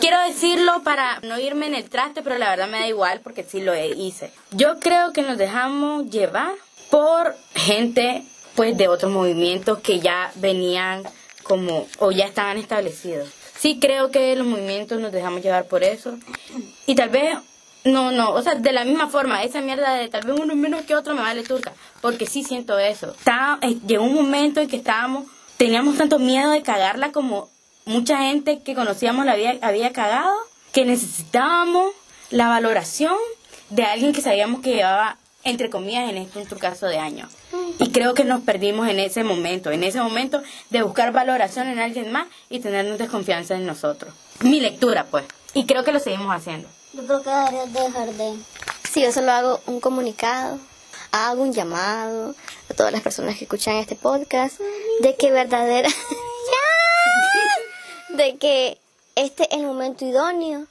Quiero 0.00 0.20
decirlo 0.26 0.82
para 0.82 1.20
no 1.20 1.38
irme 1.38 1.66
en 1.66 1.76
el 1.76 1.88
traste, 1.88 2.22
pero 2.22 2.38
la 2.38 2.50
verdad 2.50 2.68
me 2.68 2.80
da 2.80 2.88
igual 2.88 3.20
porque 3.22 3.44
sí 3.44 3.60
lo 3.60 3.72
hice. 3.76 4.32
Yo 4.50 4.80
creo 4.80 5.12
que 5.12 5.22
nos 5.22 5.38
dejamos 5.38 6.10
llevar 6.10 6.54
por 6.90 7.36
gente 7.54 8.24
pues 8.54 8.76
de 8.76 8.88
otros 8.88 9.12
movimientos 9.12 9.78
que 9.80 10.00
ya 10.00 10.32
venían 10.36 11.02
como 11.42 11.86
o 11.98 12.12
ya 12.12 12.26
estaban 12.26 12.58
establecidos. 12.58 13.28
Sí 13.58 13.78
creo 13.80 14.10
que 14.10 14.34
los 14.36 14.46
movimientos 14.46 15.00
nos 15.00 15.12
dejamos 15.12 15.42
llevar 15.42 15.66
por 15.66 15.84
eso 15.84 16.18
y 16.86 16.94
tal 16.94 17.10
vez 17.10 17.36
no, 17.84 18.12
no, 18.12 18.30
o 18.30 18.42
sea, 18.42 18.54
de 18.54 18.72
la 18.72 18.84
misma 18.84 19.08
forma, 19.08 19.42
esa 19.42 19.60
mierda 19.60 19.94
de 19.94 20.08
tal 20.08 20.24
vez 20.24 20.38
uno 20.38 20.54
menos 20.54 20.82
que 20.82 20.94
otro 20.94 21.14
me 21.14 21.20
vale 21.20 21.42
turca, 21.42 21.72
porque 22.00 22.26
sí 22.26 22.44
siento 22.44 22.78
eso. 22.78 23.10
Está, 23.10 23.58
eh, 23.60 23.76
llegó 23.86 24.04
un 24.04 24.14
momento 24.14 24.60
en 24.60 24.68
que 24.68 24.76
estábamos, 24.76 25.26
teníamos 25.56 25.96
tanto 25.96 26.18
miedo 26.18 26.50
de 26.50 26.62
cagarla 26.62 27.10
como 27.10 27.50
mucha 27.84 28.18
gente 28.18 28.60
que 28.62 28.74
conocíamos 28.74 29.26
la 29.26 29.32
había, 29.32 29.58
había 29.62 29.92
cagado, 29.92 30.32
que 30.72 30.84
necesitábamos 30.84 31.92
la 32.30 32.48
valoración 32.48 33.16
de 33.70 33.82
alguien 33.84 34.12
que 34.12 34.20
sabíamos 34.20 34.60
que 34.60 34.74
llevaba, 34.74 35.18
entre 35.44 35.70
comillas, 35.70 36.10
en 36.10 36.18
este 36.18 36.40
en 36.40 36.46
tu 36.46 36.58
caso 36.58 36.86
de 36.86 36.98
años. 36.98 37.32
Y 37.78 37.90
creo 37.90 38.14
que 38.14 38.24
nos 38.24 38.42
perdimos 38.42 38.88
en 38.88 39.00
ese 39.00 39.24
momento, 39.24 39.70
en 39.70 39.84
ese 39.84 40.00
momento 40.00 40.42
de 40.70 40.82
buscar 40.82 41.12
valoración 41.12 41.68
en 41.68 41.78
alguien 41.78 42.12
más 42.12 42.28
y 42.48 42.60
tenernos 42.60 42.98
desconfianza 42.98 43.54
en 43.54 43.66
nosotros. 43.66 44.14
Mi 44.40 44.60
lectura, 44.60 45.06
pues. 45.10 45.24
Y 45.54 45.66
creo 45.66 45.84
que 45.84 45.92
lo 45.92 45.98
seguimos 45.98 46.34
haciendo. 46.34 46.68
Yo 46.92 47.04
creo 47.06 47.22
que 47.22 47.30
deberías 47.30 47.72
dejar 47.72 48.12
de... 48.12 48.36
Sí, 48.90 49.02
yo 49.02 49.12
solo 49.12 49.32
hago 49.32 49.60
un 49.66 49.80
comunicado, 49.80 50.58
hago 51.10 51.42
un 51.42 51.52
llamado 51.52 52.34
a 52.70 52.74
todas 52.74 52.92
las 52.92 53.02
personas 53.02 53.36
que 53.36 53.44
escuchan 53.44 53.76
este 53.76 53.96
podcast 53.96 54.60
de 55.00 55.16
que 55.16 55.30
verdadera... 55.30 55.88
¡Ya! 55.88 58.16
de 58.16 58.36
que 58.36 58.78
este 59.14 59.44
es 59.44 59.60
el 59.60 59.66
momento 59.66 60.04
idóneo, 60.04 60.66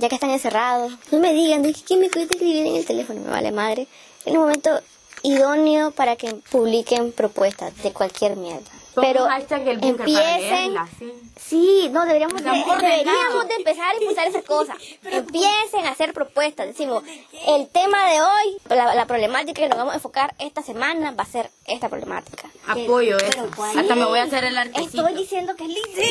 ya 0.00 0.08
que 0.08 0.14
están 0.14 0.30
encerrados. 0.30 0.92
No 1.12 1.20
me 1.20 1.32
digan, 1.32 1.62
de 1.62 1.72
que 1.74 1.82
¿quién 1.82 2.00
me 2.00 2.10
cuida 2.10 2.24
escribir 2.24 2.66
en 2.66 2.76
el 2.76 2.86
teléfono? 2.86 3.20
Me 3.20 3.30
vale 3.30 3.52
madre. 3.52 3.86
Es 4.20 4.28
el 4.28 4.38
momento 4.38 4.80
idóneo 5.22 5.90
para 5.90 6.16
que 6.16 6.34
publiquen 6.50 7.12
propuestas 7.12 7.76
de 7.82 7.92
cualquier 7.92 8.36
mierda. 8.36 8.79
Pero 9.00 9.24
para 9.24 9.38
empiecen 9.38 10.40
leerla, 10.40 10.88
sí. 10.98 11.12
Sí, 11.50 11.88
no, 11.90 12.04
deberíamos, 12.06 12.42
de, 12.44 12.50
deberíamos 12.50 13.48
de 13.48 13.54
empezar 13.56 13.90
a 13.90 13.94
impulsar 13.94 14.28
esas 14.28 14.44
cosas. 14.44 14.76
Empiecen 15.02 15.84
a 15.86 15.90
hacer 15.90 16.12
propuestas. 16.12 16.66
Decimos, 16.68 17.02
el 17.48 17.66
tema 17.68 18.08
de 18.10 18.20
hoy, 18.20 18.56
la, 18.68 18.94
la 18.94 19.06
problemática 19.06 19.60
que 19.60 19.68
nos 19.68 19.76
vamos 19.76 19.94
a 19.94 19.96
enfocar 19.96 20.34
esta 20.38 20.62
semana 20.62 21.10
va 21.10 21.24
a 21.24 21.26
ser 21.26 21.50
esta 21.66 21.88
problemática. 21.88 22.48
Apoyo 22.68 23.16
Pero 23.18 23.30
eso. 23.30 23.50
¿cuál 23.56 23.76
Hasta 23.78 23.94
me 23.96 24.04
voy 24.04 24.18
a 24.20 24.24
hacer 24.24 24.44
el 24.44 24.56
artecito. 24.56 25.04
Estoy 25.08 25.20
diciendo 25.20 25.56
que 25.56 25.64
es 25.64 25.70
liceo. 25.70 26.04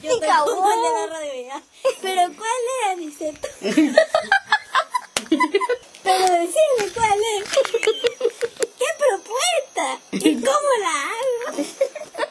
Sí, 0.00 0.08
cabrón. 0.20 0.56
Pero 2.02 2.22
¿cuál 2.36 2.60
es, 2.74 2.90
Aniceto? 2.92 3.48
Pero 6.02 6.24
decime 6.34 6.92
cuál 6.94 7.18
es 7.36 8.68
la 9.10 9.18
puerta. 9.18 10.00
¿Y 10.12 10.34
cómo 10.34 10.68
la 10.80 11.02
abro? 11.02 12.29